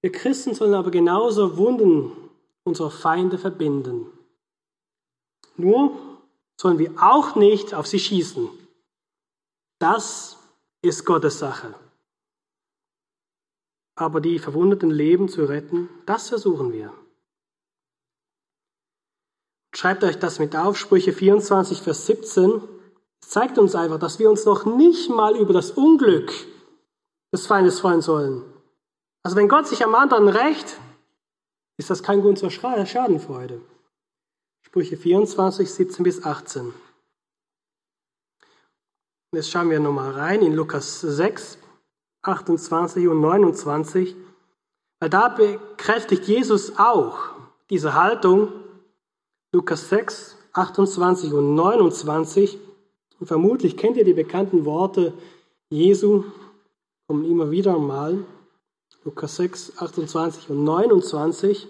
Wir 0.00 0.12
Christen 0.12 0.54
sollen 0.54 0.74
aber 0.74 0.90
genauso 0.90 1.56
Wunden 1.56 2.12
unserer 2.64 2.90
Feinde 2.90 3.38
verbinden. 3.38 4.06
Nur 5.56 5.96
sollen 6.60 6.78
wir 6.78 6.92
auch 7.00 7.36
nicht 7.36 7.74
auf 7.74 7.86
sie 7.86 7.98
schießen. 7.98 8.48
Das 9.78 10.38
ist 10.80 11.04
Gottes 11.04 11.38
Sache. 11.38 11.74
Aber 13.94 14.20
die 14.20 14.38
verwundeten 14.38 14.90
Leben 14.90 15.28
zu 15.28 15.44
retten, 15.44 15.88
das 16.06 16.28
versuchen 16.28 16.72
wir. 16.72 16.92
Schreibt 19.74 20.04
euch 20.04 20.18
das 20.18 20.38
mit 20.38 20.54
auf, 20.54 20.76
Sprüche 20.76 21.12
24, 21.12 21.80
Vers 21.82 22.06
17. 22.06 22.62
Es 23.22 23.28
zeigt 23.28 23.58
uns 23.58 23.74
einfach, 23.74 23.98
dass 23.98 24.18
wir 24.18 24.30
uns 24.30 24.44
noch 24.44 24.64
nicht 24.64 25.10
mal 25.10 25.36
über 25.36 25.52
das 25.52 25.70
Unglück 25.70 26.32
des 27.32 27.46
Feindes 27.46 27.80
freuen 27.80 28.02
sollen. 28.02 28.44
Also 29.22 29.36
wenn 29.36 29.48
Gott 29.48 29.66
sich 29.66 29.84
am 29.84 29.94
anderen 29.94 30.28
rächt, 30.28 30.78
ist 31.78 31.90
das 31.90 32.02
kein 32.02 32.20
Grund 32.20 32.38
zur 32.38 32.50
Schadenfreude. 32.50 33.60
Sprüche 34.66 34.96
24, 34.96 35.72
17 35.72 36.02
bis 36.02 36.24
18. 36.24 36.72
Jetzt 39.34 39.50
schauen 39.50 39.70
wir 39.70 39.80
nochmal 39.80 40.12
rein 40.12 40.42
in 40.42 40.52
Lukas 40.52 41.00
6, 41.00 41.58
28 42.22 43.08
und 43.08 43.20
29, 43.20 44.16
weil 45.00 45.10
da 45.10 45.28
bekräftigt 45.28 46.26
Jesus 46.26 46.78
auch 46.78 47.18
diese 47.70 47.94
Haltung. 47.94 48.48
Lukas 49.52 49.88
6, 49.88 50.36
28 50.52 51.32
und 51.32 51.54
29. 51.54 52.58
Und 53.18 53.26
vermutlich 53.26 53.76
kennt 53.76 53.96
ihr 53.96 54.04
die 54.04 54.14
bekannten 54.14 54.64
Worte 54.64 55.12
Jesu, 55.70 56.24
kommen 57.06 57.24
immer 57.24 57.50
wieder 57.50 57.78
mal. 57.78 58.24
Lukas 59.04 59.36
6, 59.36 59.78
28 59.78 60.50
und 60.50 60.64
29. 60.64 61.68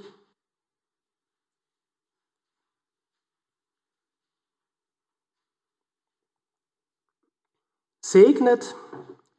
segnet, 8.12 8.76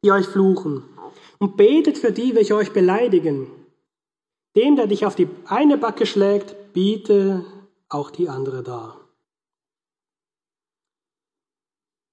die 0.02 0.10
euch 0.10 0.26
fluchen, 0.26 0.82
und 1.44 1.58
betet 1.58 1.98
für 1.98 2.10
die, 2.10 2.34
welche 2.34 2.56
euch 2.56 2.72
beleidigen. 2.72 3.50
Dem, 4.56 4.76
der 4.76 4.86
dich 4.86 5.04
auf 5.04 5.14
die 5.14 5.28
eine 5.44 5.76
Backe 5.76 6.06
schlägt, 6.06 6.72
biete 6.72 7.44
auch 7.90 8.10
die 8.10 8.30
andere 8.30 8.62
dar. 8.62 8.98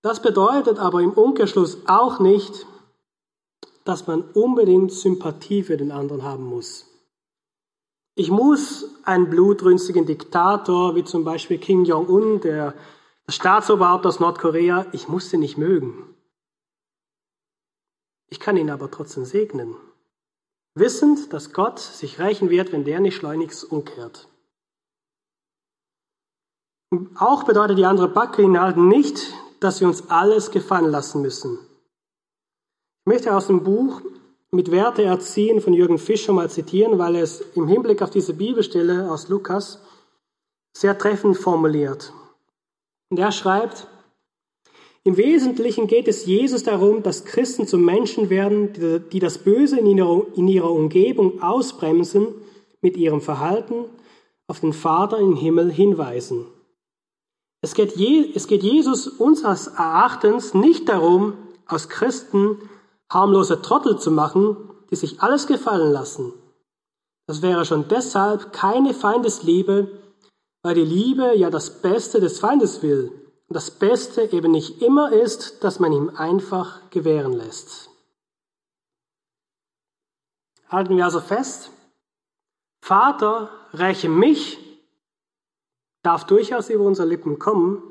Das 0.02 0.22
bedeutet 0.22 0.80
aber 0.80 1.00
im 1.00 1.14
Umkehrschluss 1.14 1.78
auch 1.88 2.20
nicht, 2.20 2.66
dass 3.86 4.06
man 4.06 4.22
unbedingt 4.34 4.92
Sympathie 4.92 5.64
für 5.64 5.78
den 5.78 5.94
anderen 5.94 6.24
haben 6.24 6.44
muss. 6.44 6.88
Ich 8.16 8.30
muss 8.30 8.86
einen 9.06 9.30
blutrünstigen 9.30 10.06
Diktator, 10.06 10.96
wie 10.96 11.06
zum 11.06 11.24
Beispiel 11.24 11.58
Kim 11.58 11.86
Jong-un, 11.86 12.42
der 12.42 12.74
Staatsoberhaupt 13.30 14.06
aus 14.06 14.20
Nordkorea, 14.20 14.88
ich 14.92 15.08
muss 15.08 15.30
den 15.30 15.40
nicht 15.40 15.58
mögen. 15.58 16.11
Ich 18.32 18.40
kann 18.40 18.58
ihn 18.58 18.70
aber 18.70 18.90
trotzdem 18.90 19.26
segnen, 19.26 19.76
wissend, 20.74 21.34
dass 21.34 21.52
Gott 21.52 21.80
sich 21.80 22.18
rächen 22.18 22.50
wird, 22.50 22.72
wenn 22.72 22.86
der 22.86 23.02
nicht 23.02 23.16
schleunigst 23.16 23.64
umkehrt. 23.72 24.28
auch 27.16 27.44
bedeutet 27.44 27.78
die 27.78 27.86
andere 27.86 28.10
Backe 28.10 28.42
inhalten 28.42 28.88
nicht, 28.88 29.34
dass 29.60 29.80
wir 29.80 29.88
uns 29.88 30.10
alles 30.10 30.52
gefallen 30.52 30.90
lassen 30.90 31.22
müssen. 31.22 31.60
Ich 33.04 33.06
möchte 33.06 33.36
aus 33.36 33.48
dem 33.48 33.64
Buch 33.64 34.02
mit 34.52 34.72
Werte 34.72 35.04
erziehen 35.04 35.62
von 35.62 35.74
Jürgen 35.74 35.98
Fischer 35.98 36.34
mal 36.34 36.50
zitieren, 36.50 37.00
weil 37.00 37.16
er 37.16 37.24
es 37.24 37.42
im 37.56 37.68
Hinblick 37.68 38.02
auf 38.02 38.10
diese 38.10 38.34
Bibelstelle 38.34 39.12
aus 39.12 39.30
Lukas 39.30 39.80
sehr 40.76 40.98
treffend 40.98 41.38
formuliert. 41.38 42.14
Und 43.10 43.20
er 43.20 43.32
schreibt, 43.32 43.88
im 45.04 45.18
Wesentlichen 45.18 45.88
geht 45.88 46.08
es 46.08 46.28
Jesus 46.28 46.64
darum, 46.64 47.02
dass 47.02 47.26
Christen 47.26 47.66
zu 47.66 47.80
Menschen 47.80 48.30
werden, 48.30 49.10
die 49.12 49.20
das 49.20 49.40
Böse 49.40 49.80
in 49.80 49.88
ihrer, 49.88 50.72
Umgebung 50.72 51.42
ausbremsen, 51.42 52.28
mit 52.82 52.98
ihrem 52.98 53.22
Verhalten 53.22 53.86
auf 54.48 54.60
den 54.60 54.74
Vater 54.74 55.18
im 55.18 55.36
Himmel 55.36 55.72
hinweisen. 55.72 56.46
Es 57.62 57.74
geht, 57.74 57.96
es 58.36 58.48
geht 58.48 58.64
Jesus 58.64 59.08
unseres 59.08 59.68
Erachtens 59.68 60.54
nicht 60.54 60.90
darum, 60.90 61.34
aus 61.68 61.90
Christen 61.90 62.58
harmlose 63.12 63.62
Trottel 63.62 63.98
zu 63.98 64.12
machen, 64.12 64.58
die 64.90 64.96
sich 64.96 65.22
alles 65.22 65.48
gefallen 65.48 65.92
lassen. 65.92 66.34
Das 67.28 67.42
wäre 67.42 67.66
schon 67.66 67.88
deshalb 67.88 68.52
keine 68.52 68.94
Feindesliebe, 68.94 69.92
weil 70.64 70.76
die 70.76 70.82
Liebe 70.82 71.36
ja 71.36 71.50
das 71.50 71.82
Beste 71.82 72.20
des 72.20 72.40
Feindes 72.40 72.84
will 72.84 73.21
das 73.54 73.72
Beste 73.72 74.32
eben 74.32 74.52
nicht 74.52 74.82
immer 74.82 75.12
ist, 75.12 75.64
dass 75.64 75.80
man 75.80 75.92
ihm 75.92 76.10
einfach 76.10 76.90
gewähren 76.90 77.34
lässt. 77.34 77.90
Halten 80.70 80.96
wir 80.96 81.06
also 81.06 81.20
fest, 81.20 81.72
Vater, 82.82 83.50
räche 83.74 84.10
mich, 84.10 84.58
darf 86.02 86.26
durchaus 86.26 86.70
über 86.70 86.86
unsere 86.86 87.08
Lippen 87.08 87.40
kommen, 87.40 87.84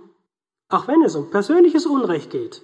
auch 0.69 0.89
wenn 0.89 1.03
es 1.03 1.15
um 1.15 1.31
persönliches 1.31 1.87
Unrecht 1.87 2.31
geht. 2.31 2.63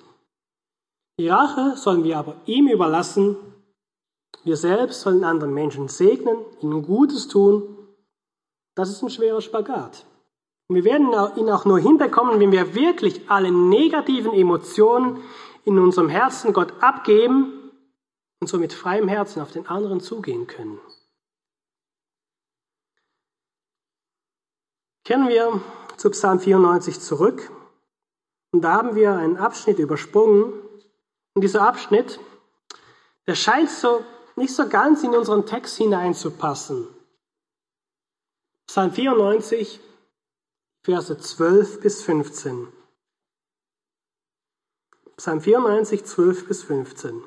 Die 1.19 1.29
Rache 1.29 1.77
sollen 1.77 2.05
wir 2.05 2.19
aber 2.19 2.41
ihm 2.47 2.69
überlassen. 2.69 3.37
Wir 4.45 4.57
selbst 4.57 5.01
sollen 5.01 5.25
anderen 5.25 5.55
Menschen 5.55 5.89
segnen, 5.89 6.45
ihnen 6.61 6.83
Gutes 6.83 7.29
tun. 7.29 7.77
Das 8.75 8.91
ist 8.91 9.03
ein 9.03 9.11
schwerer 9.11 9.41
Spagat. 9.41 10.05
Und 10.69 10.77
wir 10.77 10.85
werden 10.85 11.09
ihn 11.37 11.51
auch 11.51 11.65
nur 11.65 11.79
hinbekommen, 11.79 12.41
wenn 12.41 12.53
wir 12.53 12.75
wirklich 12.75 13.31
alle 13.31 13.53
negativen 13.53 14.33
Emotionen 14.33 15.23
in 15.65 15.79
unserem 15.79 16.09
Herzen 16.09 16.53
Gott 16.53 16.73
abgeben 16.81 17.71
und 18.41 18.49
so 18.49 18.59
mit 18.59 18.73
freiem 18.73 19.09
Herzen 19.09 19.41
auf 19.43 19.53
den 19.53 19.67
anderen 19.67 20.01
zugehen 20.01 20.47
können. 20.47 20.81
Kehren 25.05 25.29
wir 25.29 25.61
zu 25.97 26.11
Psalm 26.11 26.41
94 26.41 27.01
zurück. 27.01 27.51
Und 28.53 28.63
da 28.63 28.73
haben 28.73 28.97
wir 28.97 29.15
einen 29.15 29.37
Abschnitt 29.37 29.79
übersprungen, 29.79 30.53
und 31.37 31.43
dieser 31.43 31.69
Abschnitt, 31.69 32.19
der 33.27 33.35
scheint 33.35 33.69
so 33.69 34.03
nicht 34.37 34.55
so 34.55 34.71
ganz 34.71 35.03
in 35.03 35.15
unseren 35.15 35.45
Text 35.45 35.77
hineinzupassen. 35.77 36.89
Psalm 38.67 38.91
94, 38.91 39.81
Verse 40.87 41.19
12 41.19 41.81
bis 41.81 42.05
15. 42.05 42.69
Psalm 45.17 45.41
94, 45.41 46.05
12 46.05 46.47
bis 46.47 46.63
15. 46.63 47.25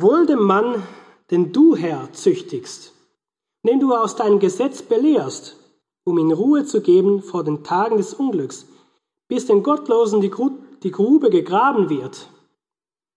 Wohl 0.00 0.26
dem 0.26 0.42
Mann, 0.42 0.82
den 1.30 1.52
du, 1.52 1.76
Herr, 1.76 2.12
züchtigst, 2.12 2.94
den 3.64 3.78
du 3.78 3.94
aus 3.94 4.16
deinem 4.16 4.40
Gesetz 4.40 4.82
belehrst, 4.82 5.54
um 6.02 6.18
ihm 6.18 6.32
Ruhe 6.32 6.64
zu 6.64 6.80
geben 6.80 7.22
vor 7.22 7.44
den 7.44 7.62
Tagen 7.62 7.98
des 7.98 8.12
Unglücks, 8.12 8.66
bis 9.28 9.46
den 9.46 9.62
Gottlosen 9.62 10.20
die, 10.20 10.32
die 10.82 10.90
Grube 10.90 11.30
gegraben 11.30 11.90
wird. 11.90 12.28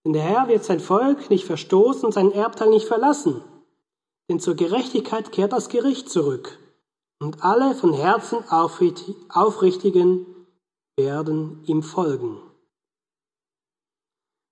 Denn 0.06 0.14
der 0.14 0.22
Herr 0.22 0.48
wird 0.50 0.64
sein 0.64 0.82
Volk 0.82 1.32
nicht 1.32 1.46
verstoßen 1.46 2.06
und 2.06 2.12
sein 2.12 2.32
Erbteil 2.32 2.70
nicht 2.70 2.86
verlassen. 2.86 3.42
Denn 4.30 4.40
zur 4.40 4.54
Gerechtigkeit 4.54 5.32
kehrt 5.32 5.52
das 5.52 5.68
Gericht 5.68 6.12
zurück. 6.12 6.60
Und 7.22 7.44
alle 7.44 7.76
von 7.76 7.94
Herzen 7.94 8.44
Aufrichtigen 8.50 10.26
werden 10.98 11.64
ihm 11.66 11.84
folgen. 11.84 12.42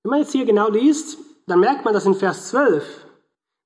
Wenn 0.04 0.12
man 0.12 0.20
jetzt 0.20 0.34
hier 0.34 0.46
genau 0.46 0.70
liest, 0.70 1.18
dann 1.48 1.62
merkt 1.62 1.84
man, 1.84 1.96
dass 1.96 2.06
in 2.06 2.14
Vers 2.14 2.50
12 2.50 3.08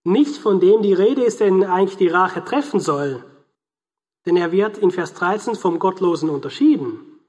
nicht 0.06 0.38
von 0.38 0.62
dem 0.62 0.82
die 0.82 0.94
Rede 0.94 1.22
ist, 1.22 1.42
den 1.42 1.66
eigentlich 1.66 1.98
die 1.98 2.08
Rache 2.08 2.46
treffen 2.46 2.80
soll. 2.80 3.26
Denn 4.26 4.38
er 4.38 4.54
wird 4.54 4.78
in 4.78 4.90
Vers 4.90 5.14
13 5.16 5.56
vom 5.56 5.80
Gottlosen 5.80 6.30
unterschieden. 6.30 7.20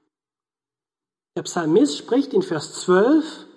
Der 1.35 1.43
Psalmist 1.43 1.97
spricht 1.97 2.33
in 2.33 2.41
Vers 2.41 2.83
12 2.83 3.47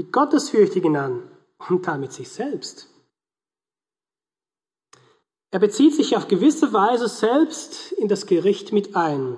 die 0.00 0.10
Gottesfürchtigen 0.10 0.96
an 0.96 1.30
und 1.68 1.86
damit 1.86 2.12
sich 2.12 2.28
selbst. 2.28 2.93
Er 5.54 5.60
bezieht 5.60 5.94
sich 5.94 6.16
auf 6.16 6.26
gewisse 6.26 6.72
Weise 6.72 7.06
selbst 7.06 7.92
in 7.92 8.08
das 8.08 8.26
Gericht 8.26 8.72
mit 8.72 8.96
ein. 8.96 9.36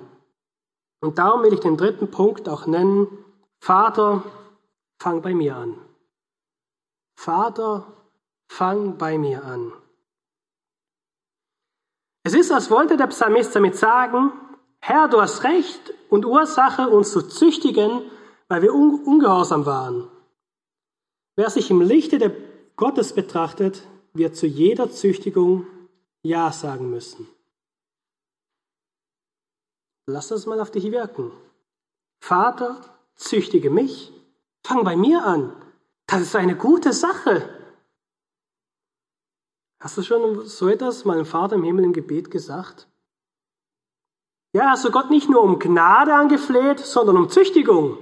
Und 0.99 1.19
darum 1.19 1.43
will 1.43 1.53
ich 1.53 1.59
den 1.59 1.77
dritten 1.77 2.09
Punkt 2.09 2.49
auch 2.49 2.65
nennen, 2.65 3.23
Vater, 3.59 4.23
fang 4.99 5.21
bei 5.21 5.35
mir 5.35 5.55
an. 5.55 5.77
Vater, 7.15 7.85
fang 8.47 8.97
bei 8.97 9.19
mir 9.19 9.43
an. 9.43 9.71
Es 12.23 12.33
ist, 12.33 12.51
als 12.51 12.71
wollte 12.71 12.97
der 12.97 13.07
Psalmist 13.07 13.55
damit 13.55 13.75
sagen, 13.75 14.31
Herr, 14.79 15.09
du 15.09 15.21
hast 15.21 15.43
Recht 15.43 15.93
und 16.09 16.25
Ursache, 16.25 16.89
uns 16.89 17.11
zu 17.11 17.21
züchtigen, 17.27 18.01
weil 18.47 18.63
wir 18.63 18.73
un 18.73 19.03
ungehorsam 19.05 19.67
waren. 19.67 20.07
Wer 21.35 21.51
sich 21.51 21.69
im 21.69 21.81
Lichte 21.81 22.17
der 22.17 22.31
Gottes 22.75 23.13
betrachtet, 23.13 23.83
wird 24.13 24.35
zu 24.35 24.47
jeder 24.47 24.89
Züchtigung 24.89 25.67
Ja 26.27 26.51
sagen 26.51 26.89
müssen. 26.89 27.25
Lass 30.07 30.27
das 30.27 30.45
mal 30.45 30.59
auf 30.59 30.71
dich 30.71 30.91
wirken. 30.91 31.31
Vater, 32.19 32.81
züchtige 33.15 33.69
mich, 33.69 34.11
fang 34.61 34.83
bei 34.83 34.97
mir 34.97 35.23
an. 35.23 35.55
Das 36.05 36.21
ist 36.21 36.35
eine 36.35 36.57
gute 36.57 36.91
Sache. 36.91 37.47
Hast 39.79 39.97
du 39.97 40.03
schon 40.03 40.45
so 40.45 40.67
etwas 40.67 41.05
meinem 41.05 41.25
Vater 41.25 41.55
im 41.55 41.63
Himmel 41.63 41.85
im 41.85 41.93
Gebet 41.93 42.29
gesagt? 42.29 42.89
Ja, 44.51 44.71
hast 44.71 44.83
du 44.83 44.91
Gott 44.91 45.09
nicht 45.09 45.29
nur 45.29 45.43
um 45.43 45.59
Gnade 45.59 46.13
angefleht, 46.13 46.79
sondern 46.79 47.15
um 47.15 47.29
Züchtigung. 47.29 47.97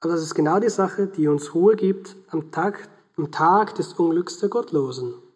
Aber 0.00 0.12
das 0.12 0.22
ist 0.22 0.34
genau 0.34 0.60
die 0.60 0.68
Sache, 0.68 1.06
die 1.06 1.26
uns 1.26 1.54
Ruhe 1.54 1.74
gibt 1.74 2.16
am 2.28 2.50
Tag, 2.50 2.88
am 3.16 3.30
Tag 3.30 3.74
des 3.76 3.94
Unglücks 3.94 4.40
der 4.40 4.50
Gottlosen. 4.50 5.27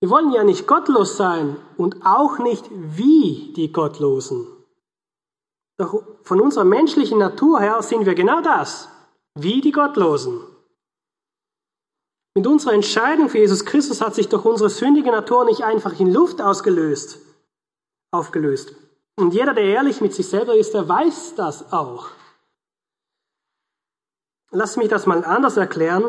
Wir 0.00 0.08
wollen 0.08 0.32
ja 0.32 0.44
nicht 0.44 0.66
gottlos 0.66 1.18
sein 1.18 1.56
und 1.76 2.04
auch 2.06 2.38
nicht 2.38 2.64
wie 2.70 3.52
die 3.54 3.70
Gottlosen. 3.70 4.46
Doch 5.76 6.02
von 6.22 6.40
unserer 6.40 6.64
menschlichen 6.64 7.18
Natur 7.18 7.60
her 7.60 7.82
sind 7.82 8.06
wir 8.06 8.14
genau 8.14 8.40
das, 8.40 8.88
wie 9.34 9.60
die 9.60 9.72
Gottlosen. 9.72 10.40
Mit 12.34 12.46
unserer 12.46 12.72
Entscheidung 12.72 13.28
für 13.28 13.38
Jesus 13.38 13.64
Christus 13.66 14.00
hat 14.00 14.14
sich 14.14 14.28
doch 14.28 14.44
unsere 14.44 14.70
sündige 14.70 15.10
Natur 15.10 15.44
nicht 15.44 15.64
einfach 15.64 15.98
in 16.00 16.12
Luft 16.12 16.40
ausgelöst, 16.40 17.18
aufgelöst. 18.10 18.74
Und 19.16 19.34
jeder, 19.34 19.52
der 19.52 19.64
ehrlich 19.64 20.00
mit 20.00 20.14
sich 20.14 20.28
selber 20.28 20.54
ist, 20.54 20.72
der 20.72 20.88
weiß 20.88 21.34
das 21.34 21.72
auch. 21.72 22.08
Lass 24.50 24.76
mich 24.78 24.88
das 24.88 25.06
mal 25.06 25.24
anders 25.24 25.58
erklären. 25.58 26.04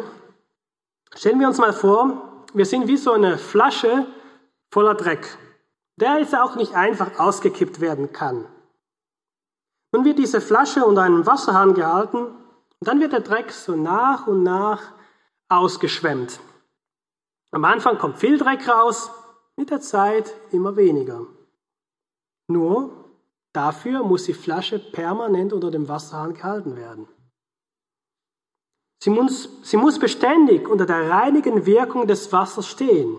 Stellen 1.13 1.39
wir 1.39 1.47
uns 1.47 1.57
mal 1.57 1.73
vor, 1.73 2.30
wir 2.53 2.65
sind 2.65 2.87
wie 2.87 2.97
so 2.97 3.11
eine 3.11 3.37
Flasche 3.37 4.07
voller 4.71 4.95
Dreck, 4.95 5.37
der 5.97 6.19
jetzt 6.19 6.35
auch 6.35 6.55
nicht 6.55 6.75
einfach 6.75 7.19
ausgekippt 7.19 7.79
werden 7.79 8.11
kann. 8.11 8.45
Nun 9.93 10.05
wird 10.05 10.19
diese 10.19 10.41
Flasche 10.41 10.85
unter 10.85 11.03
einem 11.03 11.25
Wasserhahn 11.25 11.73
gehalten 11.73 12.17
und 12.17 12.87
dann 12.87 12.99
wird 12.99 13.13
der 13.13 13.21
Dreck 13.21 13.51
so 13.51 13.75
nach 13.75 14.27
und 14.27 14.43
nach 14.43 14.93
ausgeschwemmt. 15.49 16.39
Am 17.51 17.65
Anfang 17.65 17.97
kommt 17.97 18.17
viel 18.17 18.37
Dreck 18.37 18.67
raus, 18.67 19.11
mit 19.57 19.69
der 19.69 19.81
Zeit 19.81 20.33
immer 20.51 20.77
weniger. 20.77 21.25
Nur 22.47 22.91
dafür 23.51 24.03
muss 24.03 24.23
die 24.23 24.33
Flasche 24.33 24.79
permanent 24.79 25.51
unter 25.51 25.69
dem 25.69 25.89
Wasserhahn 25.89 26.33
gehalten 26.33 26.77
werden. 26.77 27.07
Sie 29.03 29.09
muss, 29.09 29.49
sie 29.63 29.77
muss 29.77 29.97
beständig 29.97 30.67
unter 30.67 30.85
der 30.85 31.09
reinigen 31.09 31.65
Wirkung 31.65 32.05
des 32.05 32.31
Wassers 32.31 32.67
stehen. 32.67 33.17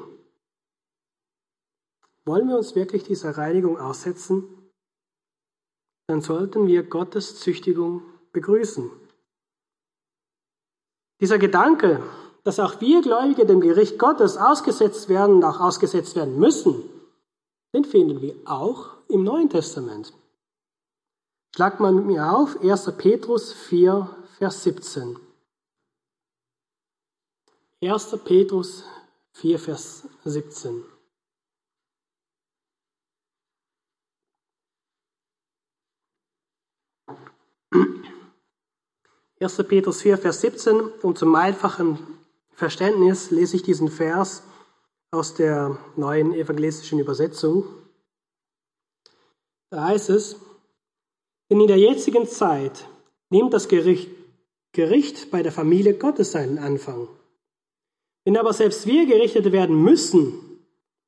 Wollen 2.24 2.48
wir 2.48 2.56
uns 2.56 2.76
wirklich 2.76 3.02
dieser 3.02 3.36
Reinigung 3.36 3.80
aussetzen? 3.80 4.44
Dann 6.06 6.20
sollten 6.20 6.68
wir 6.68 6.84
Gottes 6.84 7.40
Züchtigung 7.40 8.02
begrüßen. 8.32 8.92
Dieser 11.20 11.38
Gedanke, 11.38 12.00
dass 12.44 12.60
auch 12.60 12.80
wir 12.80 13.02
Gläubige 13.02 13.44
dem 13.44 13.60
Gericht 13.60 13.98
Gottes 13.98 14.36
ausgesetzt 14.36 15.08
werden 15.08 15.36
und 15.36 15.44
auch 15.44 15.58
ausgesetzt 15.58 16.14
werden 16.14 16.38
müssen, 16.38 16.84
den 17.74 17.84
finden 17.84 18.20
wir 18.20 18.36
auch 18.44 18.98
im 19.08 19.24
Neuen 19.24 19.50
Testament. 19.50 20.12
Schlag 21.56 21.80
mal 21.80 21.92
mit 21.92 22.06
mir 22.06 22.32
auf 22.32 22.60
1. 22.62 22.92
Petrus 22.98 23.52
4, 23.52 24.08
Vers 24.38 24.62
17. 24.62 25.31
1. 27.82 28.16
Petrus 28.24 28.84
4, 29.32 29.58
Vers 29.58 30.06
17. 30.24 30.84
Erster 39.40 39.64
Petrus 39.64 40.00
4, 40.02 40.16
Vers 40.16 40.40
17 40.42 40.80
und 41.02 41.18
zum 41.18 41.34
einfachen 41.34 41.98
Verständnis 42.52 43.32
lese 43.32 43.56
ich 43.56 43.64
diesen 43.64 43.88
Vers 43.88 44.44
aus 45.10 45.34
der 45.34 45.76
neuen 45.96 46.34
evangelistischen 46.34 47.00
Übersetzung. 47.00 47.64
Da 49.70 49.88
heißt 49.88 50.10
es, 50.10 50.36
denn 51.50 51.60
in 51.60 51.66
der 51.66 51.78
jetzigen 51.78 52.28
Zeit 52.28 52.86
nimmt 53.28 53.52
das 53.52 53.66
Gericht, 53.66 54.08
Gericht 54.70 55.32
bei 55.32 55.42
der 55.42 55.50
Familie 55.50 55.98
Gottes 55.98 56.30
seinen 56.30 56.58
Anfang. 56.58 57.08
Wenn 58.24 58.36
aber 58.36 58.52
selbst 58.52 58.86
wir 58.86 59.06
gerichtet 59.06 59.50
werden 59.52 59.82
müssen, 59.82 60.34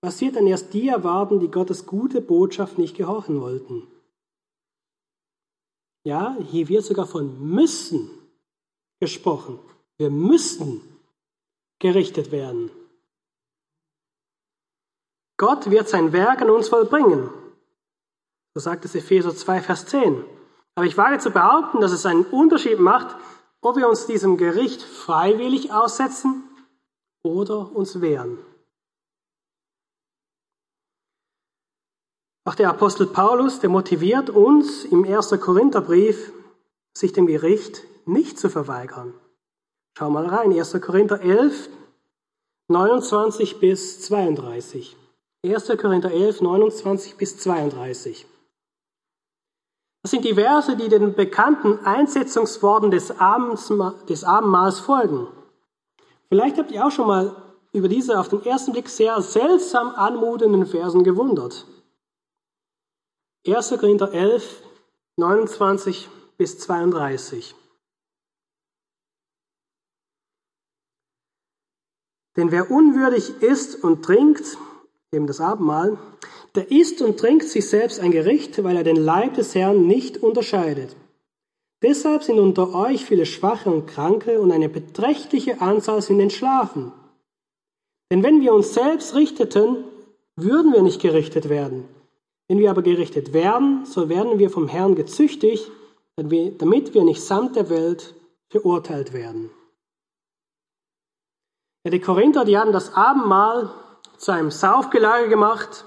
was 0.03 0.21
wird 0.21 0.37
dann 0.37 0.47
erst 0.47 0.75
die 0.75 0.89
erwarten, 0.89 1.41
die 1.41 1.51
Gottes 1.51 1.87
gute 1.87 2.21
Botschaft 2.21 2.77
nicht 2.77 2.97
gehorchen 2.97 3.41
wollten? 3.41 3.87
Ja, 6.05 6.37
hier 6.51 6.69
wird 6.69 6.85
sogar 6.85 7.07
von 7.07 7.41
müssen 7.55 8.11
gesprochen. 9.01 9.59
Wir 9.97 10.11
müssen 10.11 10.83
gerichtet 11.79 12.33
werden. 12.33 12.71
Gott 15.37 15.71
wird 15.71 15.89
sein 15.89 16.13
Werk 16.13 16.43
an 16.43 16.51
uns 16.51 16.69
vollbringen. 16.69 17.31
So 18.55 18.61
sagt 18.61 18.85
es 18.85 18.95
Epheser 18.95 19.35
2, 19.35 19.63
Vers 19.63 19.87
10. 19.87 20.25
Aber 20.75 20.87
ich 20.87 20.97
wage 20.97 21.19
zu 21.19 21.31
behaupten, 21.31 21.81
dass 21.81 21.93
es 21.93 22.07
einen 22.07 22.25
Unterschied 22.25 22.79
macht, 22.79 23.17
ob 23.61 23.77
wir 23.77 23.89
uns 23.89 24.07
diesem 24.07 24.37
Gericht 24.37 24.83
freiwillig 24.83 25.73
aussetzen 25.73 26.45
oder 27.25 27.75
uns 27.75 28.01
wehren. 28.01 28.39
Auch 32.47 32.55
der 32.55 32.69
Apostel 32.69 33.07
Paulus, 33.07 33.59
der 33.61 33.71
motiviert 33.71 34.29
uns 34.29 34.85
im 34.85 35.05
1. 35.05 35.31
Korintherbrief, 35.41 36.33
sich 36.97 37.13
dem 37.13 37.27
Gericht 37.27 37.83
nicht 38.07 38.39
zu 38.39 38.51
verweigern. 38.51 39.15
Schau 39.97 40.11
mal 40.11 40.27
rein, 40.27 40.53
1. 40.53 40.81
Korinther 40.83 41.21
11, 41.21 41.71
29 42.69 43.61
bis 43.61 44.03
32. 44.03 44.97
1. 45.45 45.69
Korinther 45.81 46.11
11, 46.11 46.43
29 46.43 47.17
bis 47.17 47.39
32. 47.39 48.27
Das 50.03 50.11
sind 50.11 50.27
die 50.27 50.35
Verse, 50.35 50.77
die 50.77 50.89
den 50.91 51.15
bekannten 51.15 51.79
Einsetzungsworten 51.87 52.91
des, 52.91 53.09
des 54.09 54.25
Abendmahls 54.25 54.81
folgen. 54.81 55.29
Vielleicht 56.35 56.59
habt 56.59 56.73
ihr 56.73 56.85
auch 56.85 56.91
schon 56.91 57.07
mal 57.07 57.37
über 57.73 57.87
diese 57.87 58.19
auf 58.19 58.29
den 58.29 58.45
ersten 58.45 58.73
Blick 58.73 58.89
sehr 58.89 59.23
seltsam 59.23 59.91
anmutenden 59.95 60.67
Versen 60.67 61.05
gewundert. 61.05 61.65
1. 63.47 63.69
Korinther 63.79 64.13
11, 64.13 64.65
29 65.15 66.09
bis 66.37 66.59
32. 66.59 67.55
Denn 72.37 72.51
wer 72.51 72.69
unwürdig 72.69 73.41
isst 73.41 73.85
und 73.85 74.05
trinkt, 74.05 74.59
eben 75.13 75.29
das 75.29 75.41
Abendmahl, 75.41 75.99
der 76.57 76.69
isst 76.73 77.01
und 77.01 77.21
trinkt 77.21 77.45
sich 77.45 77.69
selbst 77.69 78.01
ein 78.01 78.11
Gericht, 78.11 78.65
weil 78.65 78.77
er 78.77 78.83
den 78.83 78.97
Leib 78.97 79.35
des 79.35 79.55
Herrn 79.55 79.87
nicht 79.87 80.21
unterscheidet. 80.21 80.97
Deshalb 81.85 82.23
sind 82.23 82.39
unter 82.39 82.75
euch 82.75 83.05
viele 83.05 83.27
Schwache 83.27 83.69
und 83.69 83.87
Kranke 83.87 84.41
und 84.41 84.51
eine 84.53 84.71
beträchtliche 84.71 85.61
Anzahl 85.61 86.01
sind 86.01 86.19
entschlafen. 86.19 86.93
Denn 88.11 88.23
wenn 88.23 88.41
wir 88.41 88.55
uns 88.55 88.73
selbst 88.73 89.15
richteten, 89.15 89.85
würden 90.35 90.73
wir 90.73 90.81
nicht 90.81 91.03
gerichtet 91.03 91.51
werden. 91.51 91.87
Wenn 92.49 92.59
wir 92.59 92.71
aber 92.71 92.81
gerichtet 92.81 93.35
werden, 93.35 93.85
so 93.85 94.09
werden 94.09 94.39
wir 94.39 94.49
vom 94.49 94.67
Herrn 94.67 94.95
gezüchtigt, 94.95 95.71
damit 96.17 96.95
wir 96.95 97.05
nicht 97.05 97.21
samt 97.21 97.55
der 97.55 97.69
Welt 97.69 98.15
verurteilt 98.49 99.13
werden. 99.13 99.51
Ja, 101.85 101.91
die 101.91 102.01
Korinther, 102.01 102.47
die 102.47 102.57
haben 102.57 102.73
das 102.73 102.95
Abendmahl 102.95 103.75
zu 104.17 104.33
einem 104.33 104.51
Saufgelage 104.51 105.29
gemacht 105.29 105.85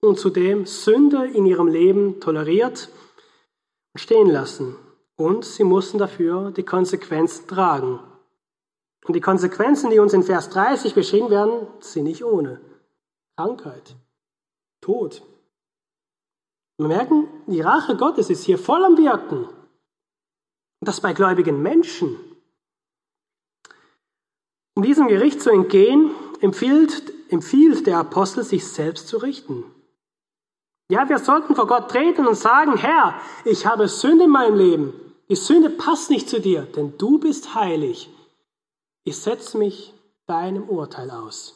und 0.00 0.16
zudem 0.16 0.64
Sünde 0.64 1.26
in 1.26 1.44
ihrem 1.44 1.66
Leben 1.66 2.20
toleriert 2.20 2.88
und 3.94 4.00
stehen 4.00 4.30
lassen. 4.30 4.76
Und 5.20 5.44
sie 5.44 5.64
mussten 5.64 5.98
dafür 5.98 6.50
die 6.50 6.62
Konsequenzen 6.62 7.46
tragen. 7.46 8.00
Und 9.04 9.14
die 9.14 9.20
Konsequenzen, 9.20 9.90
die 9.90 9.98
uns 9.98 10.14
in 10.14 10.22
Vers 10.22 10.48
30 10.48 10.94
beschrieben 10.94 11.28
werden, 11.28 11.66
sind 11.80 12.04
nicht 12.04 12.24
ohne. 12.24 12.58
Krankheit, 13.36 13.96
Tod. 14.80 15.22
Wir 16.78 16.88
merken, 16.88 17.28
die 17.46 17.60
Rache 17.60 17.98
Gottes 17.98 18.30
ist 18.30 18.44
hier 18.44 18.56
voll 18.56 18.82
am 18.82 18.96
Wirken. 18.96 19.44
Und 19.44 20.88
das 20.88 21.02
bei 21.02 21.12
gläubigen 21.12 21.60
Menschen. 21.60 22.16
Um 24.74 24.82
diesem 24.82 25.06
Gericht 25.06 25.42
zu 25.42 25.50
entgehen, 25.50 26.12
empfiehlt, 26.40 27.12
empfiehlt 27.28 27.86
der 27.86 27.98
Apostel, 27.98 28.42
sich 28.42 28.66
selbst 28.66 29.06
zu 29.08 29.18
richten. 29.18 29.64
Ja, 30.88 31.10
wir 31.10 31.18
sollten 31.18 31.54
vor 31.54 31.66
Gott 31.66 31.90
treten 31.90 32.26
und 32.26 32.36
sagen, 32.36 32.78
Herr, 32.78 33.20
ich 33.44 33.66
habe 33.66 33.86
Sünde 33.86 34.24
in 34.24 34.30
meinem 34.30 34.56
Leben. 34.56 35.09
Die 35.30 35.36
Sünde 35.36 35.70
passt 35.70 36.10
nicht 36.10 36.28
zu 36.28 36.40
dir, 36.40 36.62
denn 36.62 36.98
du 36.98 37.20
bist 37.20 37.54
heilig. 37.54 38.10
Ich 39.04 39.16
setze 39.16 39.58
mich 39.58 39.94
deinem 40.26 40.68
Urteil 40.68 41.08
aus. 41.10 41.54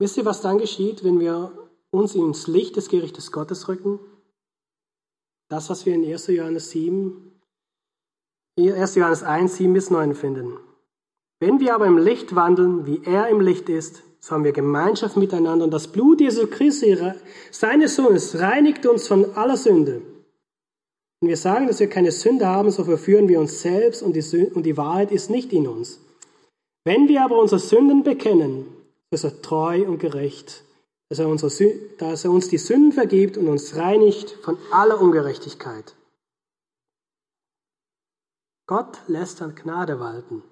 Wisst 0.00 0.16
ihr, 0.16 0.24
was 0.24 0.40
dann 0.40 0.58
geschieht, 0.58 1.04
wenn 1.04 1.20
wir 1.20 1.70
uns 1.90 2.16
ins 2.16 2.48
Licht 2.48 2.74
des 2.74 2.88
Gerichtes 2.88 3.30
Gottes 3.30 3.68
rücken? 3.68 4.00
Das, 5.48 5.70
was 5.70 5.86
wir 5.86 5.94
in 5.94 6.04
1. 6.04 6.26
Johannes 6.26 6.70
7, 6.70 7.40
1. 8.58 8.96
Johannes 8.96 9.22
1, 9.22 9.56
7 9.56 9.72
bis 9.72 9.90
9 9.90 10.16
finden. 10.16 10.58
Wenn 11.38 11.60
wir 11.60 11.76
aber 11.76 11.86
im 11.86 11.98
Licht 11.98 12.34
wandeln, 12.34 12.86
wie 12.86 13.04
er 13.04 13.28
im 13.28 13.40
Licht 13.40 13.68
ist, 13.68 14.02
so 14.18 14.34
haben 14.34 14.42
wir 14.42 14.52
Gemeinschaft 14.52 15.16
miteinander 15.16 15.66
und 15.66 15.70
das 15.70 15.86
Blut 15.86 16.20
Jesu 16.20 16.48
Christi, 16.48 16.98
seines 17.52 17.94
Sohnes, 17.94 18.40
reinigt 18.40 18.84
uns 18.84 19.06
von 19.06 19.36
aller 19.36 19.56
Sünde. 19.56 20.02
Wenn 21.20 21.30
wir 21.30 21.36
sagen, 21.36 21.66
dass 21.66 21.80
wir 21.80 21.88
keine 21.88 22.12
Sünde 22.12 22.46
haben, 22.46 22.70
so 22.70 22.84
verführen 22.84 23.28
wir 23.28 23.40
uns 23.40 23.62
selbst 23.62 24.02
und 24.02 24.14
die, 24.14 24.46
und 24.48 24.64
die 24.64 24.76
Wahrheit 24.76 25.10
ist 25.10 25.30
nicht 25.30 25.52
in 25.52 25.66
uns. 25.66 26.00
Wenn 26.84 27.08
wir 27.08 27.24
aber 27.24 27.38
unsere 27.40 27.58
Sünden 27.58 28.02
bekennen, 28.02 28.66
ist 29.10 29.24
er 29.24 29.40
treu 29.42 29.86
und 29.86 29.98
gerecht, 29.98 30.62
dass 31.08 31.18
er, 31.18 31.28
unsere, 31.28 31.50
dass 31.98 32.24
er 32.24 32.30
uns 32.30 32.48
die 32.48 32.58
Sünden 32.58 32.92
vergibt 32.92 33.36
und 33.36 33.48
uns 33.48 33.76
reinigt 33.76 34.30
von 34.42 34.58
aller 34.70 35.00
Ungerechtigkeit. 35.00 35.94
Gott 38.66 38.98
lässt 39.06 39.40
dann 39.40 39.54
Gnade 39.54 40.00
walten 40.00 40.42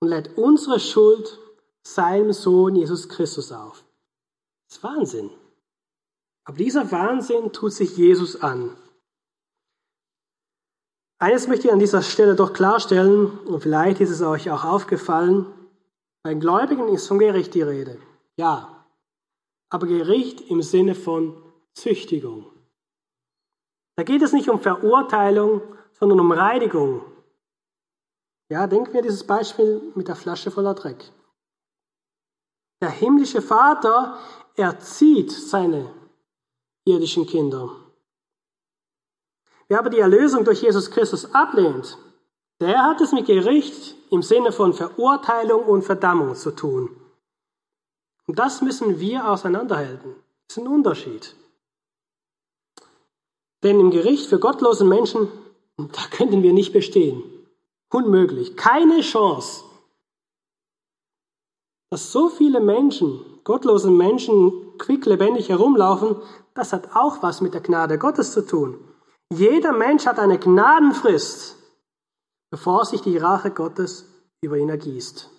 und 0.00 0.08
lädt 0.08 0.36
unsere 0.38 0.80
Schuld 0.80 1.38
seinem 1.82 2.32
Sohn 2.32 2.74
Jesus 2.74 3.08
Christus 3.08 3.52
auf. 3.52 3.84
Das 4.68 4.78
ist 4.78 4.82
Wahnsinn. 4.82 5.30
Aber 6.44 6.56
dieser 6.56 6.90
Wahnsinn 6.90 7.52
tut 7.52 7.74
sich 7.74 7.96
Jesus 7.96 8.40
an. 8.40 8.74
Eines 11.20 11.48
möchte 11.48 11.66
ich 11.66 11.72
an 11.72 11.80
dieser 11.80 12.02
Stelle 12.02 12.36
doch 12.36 12.52
klarstellen, 12.52 13.38
und 13.40 13.60
vielleicht 13.60 14.00
ist 14.00 14.10
es 14.10 14.22
euch 14.22 14.50
auch 14.50 14.64
aufgefallen, 14.64 15.46
bei 16.22 16.34
Gläubigen 16.34 16.88
ist 16.88 17.08
von 17.08 17.18
Gericht 17.18 17.54
die 17.54 17.62
Rede. 17.62 17.98
Ja, 18.36 18.84
aber 19.70 19.86
Gericht 19.86 20.40
im 20.42 20.62
Sinne 20.62 20.94
von 20.94 21.42
Züchtigung. 21.74 22.46
Da 23.96 24.04
geht 24.04 24.22
es 24.22 24.32
nicht 24.32 24.48
um 24.48 24.60
Verurteilung, 24.60 25.62
sondern 25.98 26.20
um 26.20 26.30
Reinigung. 26.30 27.02
Ja, 28.50 28.66
denken 28.66 28.94
wir 28.94 29.02
dieses 29.02 29.24
Beispiel 29.24 29.82
mit 29.94 30.06
der 30.06 30.16
Flasche 30.16 30.50
voller 30.50 30.74
Dreck. 30.74 31.12
Der 32.80 32.90
himmlische 32.90 33.42
Vater 33.42 34.18
erzieht 34.54 35.32
seine 35.32 35.92
irdischen 36.84 37.26
Kinder. 37.26 37.87
Wer 39.68 39.78
aber 39.78 39.90
die 39.90 40.00
Erlösung 40.00 40.44
durch 40.44 40.62
Jesus 40.62 40.90
Christus 40.90 41.34
ablehnt, 41.34 41.98
der 42.60 42.82
hat 42.84 43.00
es 43.00 43.12
mit 43.12 43.26
Gericht 43.26 43.94
im 44.10 44.22
Sinne 44.22 44.50
von 44.50 44.72
Verurteilung 44.72 45.64
und 45.64 45.82
Verdammung 45.82 46.34
zu 46.34 46.50
tun. 46.50 46.90
Und 48.26 48.38
das 48.38 48.62
müssen 48.62 48.98
wir 48.98 49.28
auseinanderhalten. 49.28 50.14
Das 50.48 50.56
ist 50.56 50.62
ein 50.62 50.68
Unterschied. 50.68 51.36
Denn 53.62 53.78
im 53.80 53.90
Gericht 53.90 54.28
für 54.28 54.38
gottlose 54.38 54.84
Menschen, 54.84 55.28
da 55.76 56.02
könnten 56.10 56.42
wir 56.42 56.52
nicht 56.52 56.72
bestehen. 56.72 57.22
Unmöglich. 57.90 58.56
Keine 58.56 59.00
Chance. 59.00 59.64
Dass 61.90 62.12
so 62.12 62.28
viele 62.28 62.60
Menschen, 62.60 63.24
gottlose 63.44 63.90
Menschen, 63.90 64.76
quicklebendig 64.78 65.48
herumlaufen, 65.48 66.16
das 66.54 66.72
hat 66.72 66.94
auch 66.94 67.22
was 67.22 67.40
mit 67.40 67.54
der 67.54 67.62
Gnade 67.62 67.98
Gottes 67.98 68.32
zu 68.32 68.44
tun. 68.44 68.87
Jeder 69.32 69.72
Mensch 69.72 70.06
hat 70.06 70.18
eine 70.18 70.38
Gnadenfrist, 70.38 71.56
bevor 72.50 72.84
sich 72.84 73.02
die 73.02 73.18
Rache 73.18 73.50
Gottes 73.50 74.06
über 74.40 74.56
ihn 74.56 74.70
ergießt. 74.70 75.30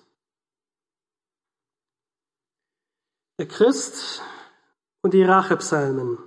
Der 3.40 3.48
Christ 3.48 4.22
und 5.02 5.14
die 5.14 5.24
Rachepsalmen. 5.24 6.18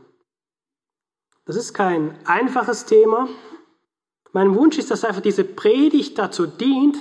Das 1.45 1.57
ist 1.57 1.75
kein 1.75 2.19
einfaches 2.27 2.87
Thema. 2.87 3.29
Mein 4.33 4.55
Wunsch 4.55 4.79
ist, 4.79 4.91
dass 4.91 5.05
einfach 5.05 5.21
diese 5.21 5.45
Predigt 5.45 6.19
dazu 6.19 6.47
dient, 6.47 6.97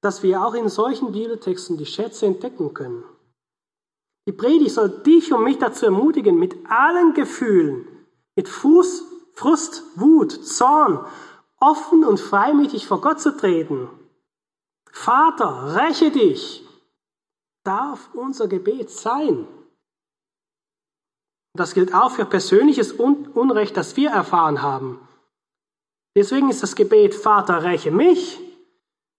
dass 0.00 0.22
wir 0.22 0.44
auch 0.44 0.54
in 0.54 0.68
solchen 0.68 1.12
Bibeltexten 1.12 1.78
die 1.78 1.86
Schätze 1.86 2.26
entdecken 2.26 2.74
können. 2.74 3.04
Die 4.28 4.32
Predigt 4.32 4.72
soll 4.72 5.02
dich 5.02 5.32
und 5.32 5.44
mich 5.44 5.58
dazu 5.58 5.86
ermutigen, 5.86 6.38
mit 6.38 6.54
allen 6.68 7.14
Gefühlen, 7.14 7.88
mit 8.36 8.48
Fuß, 8.48 9.11
Frust, 9.34 9.82
Wut, 9.96 10.32
Zorn, 10.46 11.04
offen 11.58 12.04
und 12.04 12.20
freimütig 12.20 12.86
vor 12.86 13.00
Gott 13.00 13.20
zu 13.20 13.36
treten. 13.36 13.88
Vater, 14.90 15.74
räche 15.76 16.10
dich, 16.10 16.66
darf 17.64 18.10
unser 18.14 18.48
Gebet 18.48 18.90
sein. 18.90 19.46
Das 21.54 21.74
gilt 21.74 21.94
auch 21.94 22.10
für 22.12 22.24
persönliches 22.24 22.92
Unrecht, 22.92 23.76
das 23.76 23.96
wir 23.96 24.10
erfahren 24.10 24.62
haben. 24.62 25.06
Deswegen 26.16 26.50
ist 26.50 26.62
das 26.62 26.76
Gebet 26.76 27.14
Vater, 27.14 27.62
räche 27.62 27.90
mich 27.90 28.40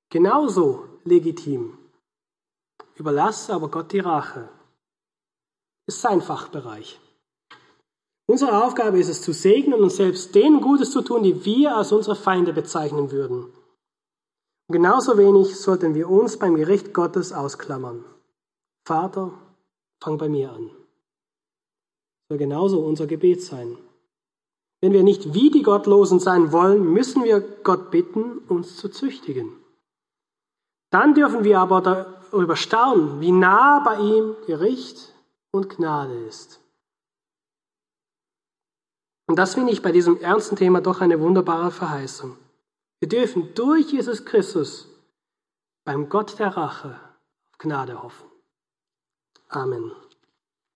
genauso 0.10 0.88
legitim. 1.04 1.78
Überlasse 2.96 3.54
aber 3.54 3.70
Gott 3.70 3.92
die 3.92 4.00
Rache. 4.00 4.50
Ist 5.88 6.02
sein 6.02 6.22
Fachbereich. 6.22 7.00
Unsere 8.26 8.64
Aufgabe 8.64 9.00
ist 9.00 9.10
es 9.10 9.22
zu 9.22 9.34
segnen 9.34 9.82
und 9.82 9.90
selbst 9.90 10.34
denen 10.34 10.62
Gutes 10.62 10.92
zu 10.92 11.02
tun, 11.02 11.24
die 11.24 11.44
wir 11.44 11.76
als 11.76 11.92
unsere 11.92 12.16
Feinde 12.16 12.54
bezeichnen 12.54 13.12
würden. 13.12 13.44
Und 14.68 14.74
genauso 14.74 15.18
wenig 15.18 15.60
sollten 15.60 15.94
wir 15.94 16.10
uns 16.10 16.38
beim 16.38 16.56
Gericht 16.56 16.94
Gottes 16.94 17.34
ausklammern. 17.34 18.06
Vater, 18.86 19.34
fang 20.02 20.18
bei 20.18 20.30
mir 20.30 20.52
an. 20.52 20.72
Soll 22.30 22.38
genauso 22.38 22.80
unser 22.80 23.08
Gebet 23.08 23.44
sein. 23.44 23.78
Wenn 24.80 24.94
wir 24.94 25.04
nicht 25.04 25.34
wie 25.34 25.50
die 25.50 25.64
Gottlosen 25.64 26.20
sein 26.20 26.52
wollen, 26.52 26.92
müssen 26.92 27.24
wir 27.24 27.42
Gott 27.42 27.92
bitten, 27.92 28.40
uns 28.48 28.78
zu 28.78 28.90
züchtigen. 28.90 29.54
Dann 30.92 31.14
dürfen 31.14 31.44
wir 31.44 31.60
aber 31.60 31.82
darüber 31.82 32.56
staunen, 32.56 33.20
wie 33.20 33.32
nah 33.32 33.80
bei 33.80 34.00
ihm 34.00 34.36
Gericht 34.46 35.14
und 35.52 35.70
Gnade 35.70 36.14
ist. 36.26 36.63
Und 39.28 39.38
das 39.38 39.54
finde 39.56 39.72
ich 39.72 39.82
bei 39.82 39.92
diesem 39.92 40.20
ernsten 40.20 40.56
Thema 40.56 40.82
doch 40.82 41.02
eine 41.02 41.20
wunderbare 41.20 41.72
Verheißung. 41.72 42.38
Wir 43.00 43.10
dürfen 43.10 43.54
durch 43.56 43.92
Jesus 43.92 44.26
Christus 44.26 44.88
beim 45.86 46.10
Gott 46.10 46.40
der 46.40 46.56
Rache 46.56 47.00
auf 47.52 47.58
Gnade 47.58 48.02
hoffen. 48.02 48.30
Amen. 49.50 49.92